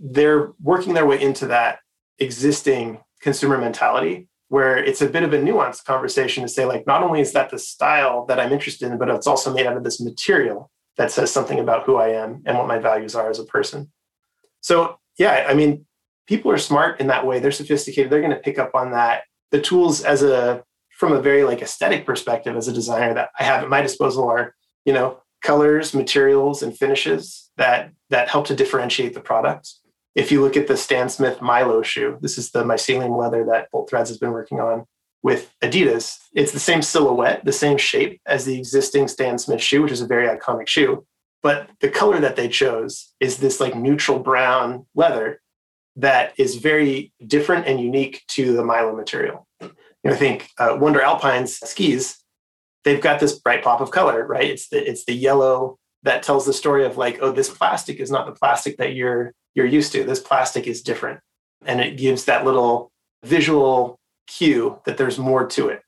[0.00, 1.80] they're working their way into that
[2.18, 7.02] existing consumer mentality where it's a bit of a nuanced conversation to say like not
[7.02, 9.84] only is that the style that i'm interested in but it's also made out of
[9.84, 13.38] this material that says something about who i am and what my values are as
[13.38, 13.90] a person.
[14.60, 15.86] So yeah i mean
[16.26, 17.38] people are smart in that way.
[17.38, 18.10] They're sophisticated.
[18.10, 19.24] They're going to pick up on that.
[19.50, 20.64] The tools as a
[20.98, 24.24] from a very like aesthetic perspective as a designer that i have at my disposal
[24.28, 29.74] are you know colors materials and finishes that that help to differentiate the product
[30.14, 33.70] if you look at the Stan Smith Mylo shoe, this is the mycelium leather that
[33.70, 34.84] Bolt Threads has been working on
[35.22, 36.18] with Adidas.
[36.34, 40.02] It's the same silhouette, the same shape as the existing Stan Smith shoe, which is
[40.02, 41.06] a very iconic shoe.
[41.42, 45.40] But the color that they chose is this like neutral brown leather
[45.96, 49.46] that is very different and unique to the Mylo material.
[50.04, 52.18] You know, I think uh, WNDR Alpine's skis,
[52.84, 54.50] they've got this bright pop of color, right?
[54.50, 58.10] It's the it's the yellow that tells the story of like, oh, this plastic is
[58.10, 60.04] not the plastic that you're you're used to.
[60.04, 61.20] This plastic is different.
[61.64, 62.90] And it gives that little
[63.22, 65.82] visual cue that there's more to it.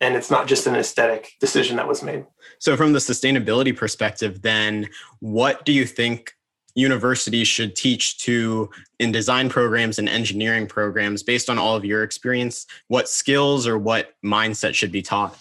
[0.00, 2.26] And it's not just an aesthetic decision that was made.
[2.58, 4.88] So, from the sustainability perspective, then
[5.20, 6.32] what do you think
[6.76, 8.70] universities should teach to
[9.00, 12.66] in design programs and engineering programs based on all of your experience?
[12.88, 15.36] What skills or what mindset should be taught?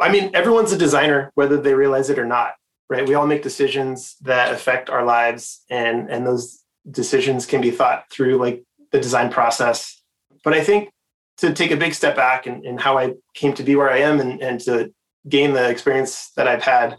[0.00, 2.54] I mean, everyone's a designer, whether they realize it or not,
[2.88, 3.06] right?
[3.06, 8.04] We all make decisions that affect our lives, and, and those decisions can be thought
[8.10, 8.62] through like
[8.92, 10.00] the design process.
[10.44, 10.90] But I think
[11.38, 13.98] to take a big step back and, and how I came to be where I
[13.98, 14.92] am and, and to
[15.28, 16.96] gain the experience that I've had,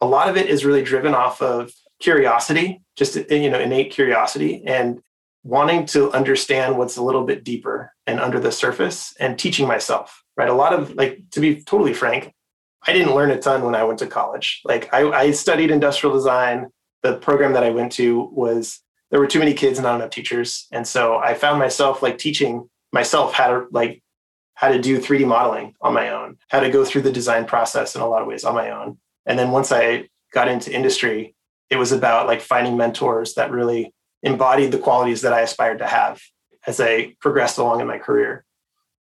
[0.00, 4.62] a lot of it is really driven off of curiosity, just you know, innate curiosity
[4.66, 5.00] and
[5.44, 10.22] wanting to understand what's a little bit deeper and under the surface and teaching myself.
[10.36, 10.48] Right.
[10.48, 12.32] A lot of like to be totally frank,
[12.86, 14.60] I didn't learn a ton when I went to college.
[14.64, 16.68] Like I, I studied industrial design.
[17.02, 18.80] The program that I went to was
[19.10, 20.66] there were too many kids and not enough teachers.
[20.72, 24.02] And so I found myself like teaching myself how to like
[24.54, 27.94] how to do 3D modeling on my own, how to go through the design process
[27.94, 28.98] in a lot of ways on my own.
[29.26, 31.34] And then once I got into industry,
[31.72, 35.86] it was about like finding mentors that really embodied the qualities that I aspired to
[35.86, 36.20] have
[36.66, 38.44] as I progressed along in my career.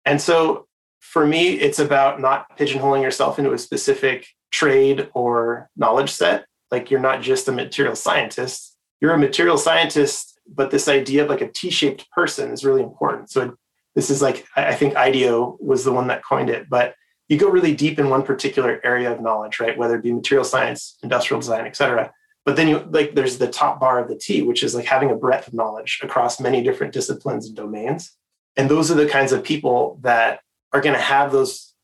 [0.06, 0.66] And so
[0.98, 6.46] for me, it's about not pigeonholing yourself into a specific trade or knowledge set.
[6.70, 11.28] Like you're not just a material scientist, you're a material scientist, but this idea of
[11.28, 13.30] like a T shaped person is really important.
[13.30, 13.56] So
[13.94, 16.94] this is like, I think IDEO was the one that coined it, but
[17.28, 19.76] you go really deep in one particular area of knowledge, right?
[19.76, 22.10] Whether it be material science, industrial design, et cetera.
[22.44, 25.10] But then you like there's the top bar of the T, which is like having
[25.10, 28.12] a breadth of knowledge across many different disciplines and domains.
[28.56, 30.40] And those are the kinds of people that
[30.72, 31.74] are going to have those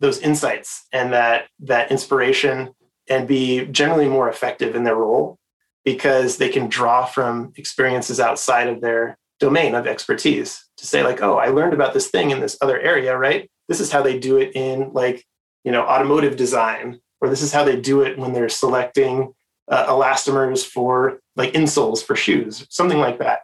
[0.00, 2.70] those insights and that that inspiration
[3.08, 5.38] and be generally more effective in their role
[5.84, 11.22] because they can draw from experiences outside of their domain of expertise to say like
[11.22, 14.18] oh i learned about this thing in this other area right this is how they
[14.18, 15.24] do it in like
[15.64, 19.32] you know automotive design or this is how they do it when they're selecting
[19.70, 23.40] uh, elastomers for like insoles for shoes something like that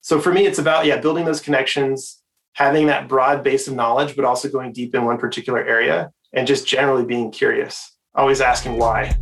[0.00, 2.20] so for me it's about yeah building those connections
[2.54, 6.46] having that broad base of knowledge, but also going deep in one particular area and
[6.46, 9.16] just generally being curious, always asking why.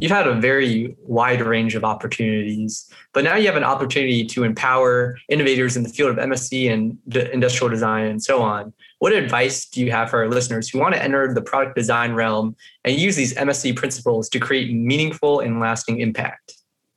[0.00, 4.44] You've had a very wide range of opportunities, but now you have an opportunity to
[4.44, 8.72] empower innovators in the field of MSE and d- industrial design and so on.
[9.00, 12.12] What advice do you have for our listeners who want to enter the product design
[12.12, 16.54] realm and use these MSE principles to create meaningful and lasting impact?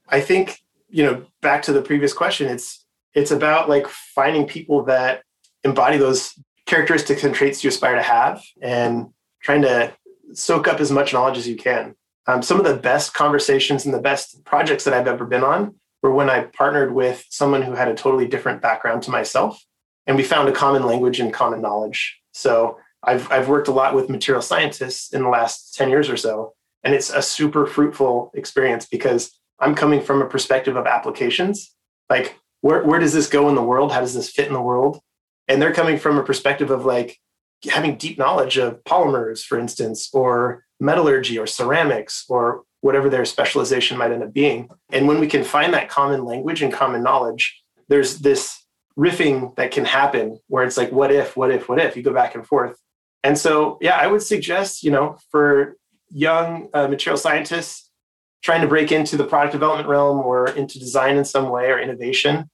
[0.09, 0.59] I think
[0.93, 2.85] you know back to the previous question it's
[3.15, 5.23] it's about like finding people that
[5.63, 9.07] embody those characteristics and traits you aspire to have and
[9.41, 9.91] trying to
[10.33, 11.95] soak up as much knowledge as you can
[12.27, 15.75] um, some of the best conversations and the best projects that i've ever been on
[16.01, 19.61] were when i partnered with someone who had a totally different background to myself
[20.07, 23.95] and we found a common language and common knowledge so i've, I've worked a lot
[23.95, 28.31] with material scientists in the last 10 years or so and it's a super fruitful
[28.33, 31.73] experience because I'm coming from a perspective of applications.
[32.09, 33.91] Like, where, where does this go in the world?
[33.91, 34.99] How does this fit in the world?
[35.47, 37.17] And they're coming from a perspective of like
[37.69, 43.97] having deep knowledge of polymers, for instance, or metallurgy or ceramics or whatever their specialization
[43.97, 44.69] might end up being.
[44.91, 48.62] And when we can find that common language and common knowledge, there's this
[48.97, 51.97] riffing that can happen where it's like, what if, what if, what if?
[51.97, 52.77] You go back and forth.
[53.23, 55.77] And so, yeah, I would suggest, you know, for
[56.09, 57.89] young uh, material scientists,
[58.43, 61.79] trying to break into the product development realm or into design in some way or
[61.79, 62.49] innovation,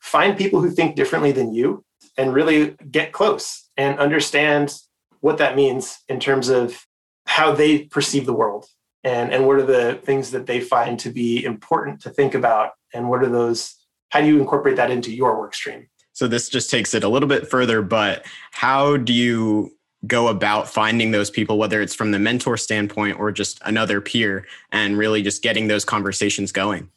[0.00, 1.84] find people who think differently than you
[2.16, 4.74] and really get close and understand
[5.20, 6.86] what that means in terms of
[7.26, 8.66] how they perceive the world
[9.04, 12.72] and, and what are the things that they find to be important to think about
[12.92, 13.79] and what are those
[14.10, 17.08] how do you incorporate that into your work stream so this just takes it a
[17.08, 19.72] little bit further but how do you
[20.06, 24.46] go about finding those people, whether it's from the mentor standpoint or just another peer,
[24.72, 26.88] and really just getting those conversations going?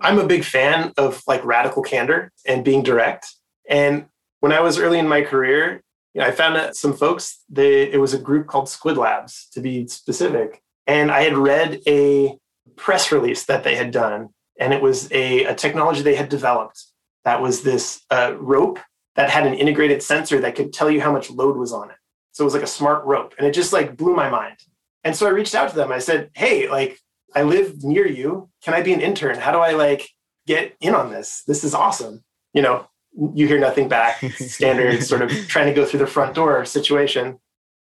[0.00, 3.26] I'm a big fan of like radical candor and being direct.
[3.68, 4.06] And
[4.40, 5.82] when I was early in my career,
[6.14, 9.48] you know, I found that some folks, they, it was a group called Squid Labs
[9.52, 10.62] to be specific.
[10.86, 12.36] And I had read a
[12.76, 14.30] press release that they had done,
[14.60, 16.84] and it was a, a technology they had developed
[17.24, 18.78] that was this uh, rope
[19.16, 21.96] that had an integrated sensor that could tell you how much load was on it.
[22.32, 24.56] So it was like a smart rope and it just like blew my mind.
[25.02, 25.90] And so I reached out to them.
[25.90, 26.98] I said, Hey, like
[27.34, 28.50] I live near you.
[28.62, 29.38] Can I be an intern?
[29.38, 30.08] How do I like
[30.46, 31.42] get in on this?
[31.46, 32.22] This is awesome.
[32.54, 32.86] You know,
[33.34, 37.38] you hear nothing back, standard sort of trying to go through the front door situation.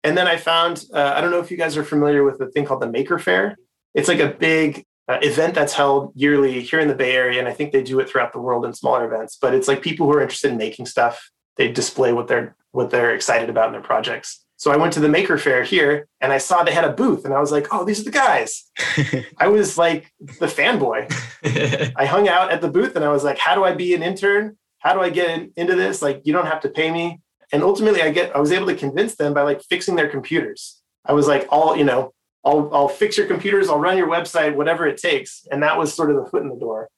[0.02, 2.46] And then I found, uh, I don't know if you guys are familiar with the
[2.50, 3.56] thing called the Maker Faire.
[3.94, 7.38] It's like a big uh, event that's held yearly here in the Bay Area.
[7.38, 9.82] And I think they do it throughout the world in smaller events, but it's like
[9.82, 11.30] people who are interested in making stuff.
[11.56, 14.44] They display what they're what they're excited about in their projects.
[14.56, 17.24] So I went to the Maker Faire here and I saw they had a booth
[17.24, 18.70] and I was like, oh, these are the guys.
[19.38, 21.12] I was like the fanboy.
[21.96, 24.02] I hung out at the booth and I was like, how do I be an
[24.02, 24.56] intern?
[24.78, 26.02] How do I get in, into this?
[26.02, 27.20] Like, you don't have to pay me.
[27.52, 30.80] And ultimately I get, I was able to convince them by like fixing their computers.
[31.04, 32.13] I was like, all, you know,
[32.44, 33.68] I'll, I'll fix your computers.
[33.68, 35.46] I'll run your website, whatever it takes.
[35.50, 36.88] And that was sort of the foot in the door.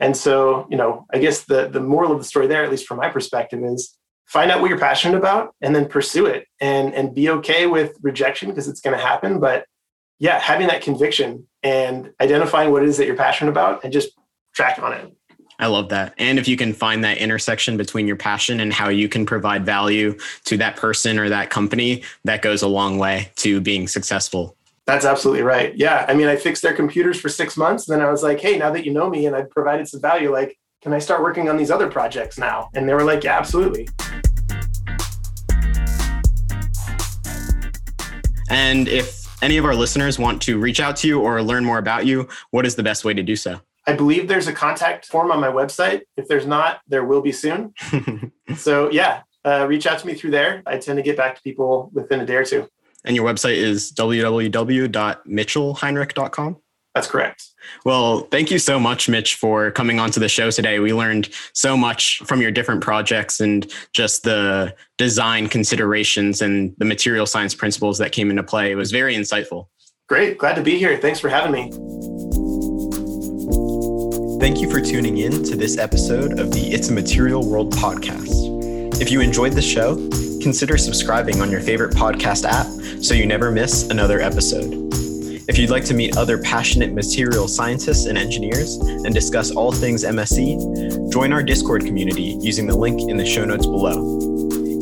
[0.00, 2.86] And so, you know, I guess the, the moral of the story there, at least
[2.86, 6.94] from my perspective is find out what you're passionate about and then pursue it and
[6.94, 9.64] and be okay with rejection because it's going to happen but
[10.18, 14.10] yeah having that conviction and identifying what it is that you're passionate about and just
[14.54, 15.12] track on it
[15.60, 16.14] I love that.
[16.18, 19.66] And if you can find that intersection between your passion and how you can provide
[19.66, 24.56] value to that person or that company, that goes a long way to being successful.
[24.88, 25.76] That's absolutely right.
[25.76, 26.06] Yeah.
[26.08, 27.86] I mean, I fixed their computers for six months.
[27.86, 30.00] And then I was like, hey, now that you know me and I've provided some
[30.00, 32.70] value, like, can I start working on these other projects now?
[32.74, 33.86] And they were like, yeah, absolutely.
[38.48, 41.76] And if any of our listeners want to reach out to you or learn more
[41.76, 43.60] about you, what is the best way to do so?
[43.86, 46.00] I believe there's a contact form on my website.
[46.16, 47.74] If there's not, there will be soon.
[48.56, 50.62] so, yeah, uh, reach out to me through there.
[50.64, 52.66] I tend to get back to people within a day or two.
[53.08, 56.56] And your website is www.mitchellheinrich.com?
[56.94, 57.44] That's correct.
[57.84, 60.78] Well, thank you so much, Mitch, for coming onto the show today.
[60.78, 66.84] We learned so much from your different projects and just the design considerations and the
[66.84, 68.72] material science principles that came into play.
[68.72, 69.68] It was very insightful.
[70.08, 70.36] Great.
[70.38, 70.96] Glad to be here.
[70.98, 71.70] Thanks for having me.
[74.40, 79.00] Thank you for tuning in to this episode of the It's a Material World podcast.
[79.00, 79.96] If you enjoyed the show,
[80.42, 82.66] consider subscribing on your favorite podcast app
[83.02, 84.88] so you never miss another episode.
[85.48, 90.04] If you'd like to meet other passionate material scientists and engineers and discuss all things
[90.04, 94.18] MSE, join our Discord community using the link in the show notes below.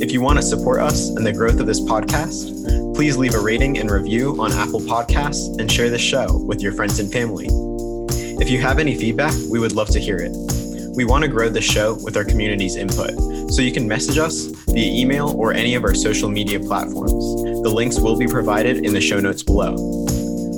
[0.00, 3.40] If you want to support us and the growth of this podcast, please leave a
[3.40, 7.46] rating and review on Apple Podcasts and share the show with your friends and family.
[8.40, 10.32] If you have any feedback, we would love to hear it.
[10.96, 13.10] We want to grow the show with our community's input,
[13.52, 17.12] so you can message us via email or any of our social media platforms.
[17.62, 19.74] The links will be provided in the show notes below.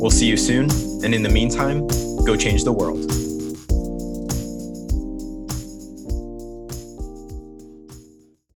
[0.01, 0.70] We'll see you soon,
[1.03, 1.89] and in the meantime,
[2.24, 3.27] go change the world.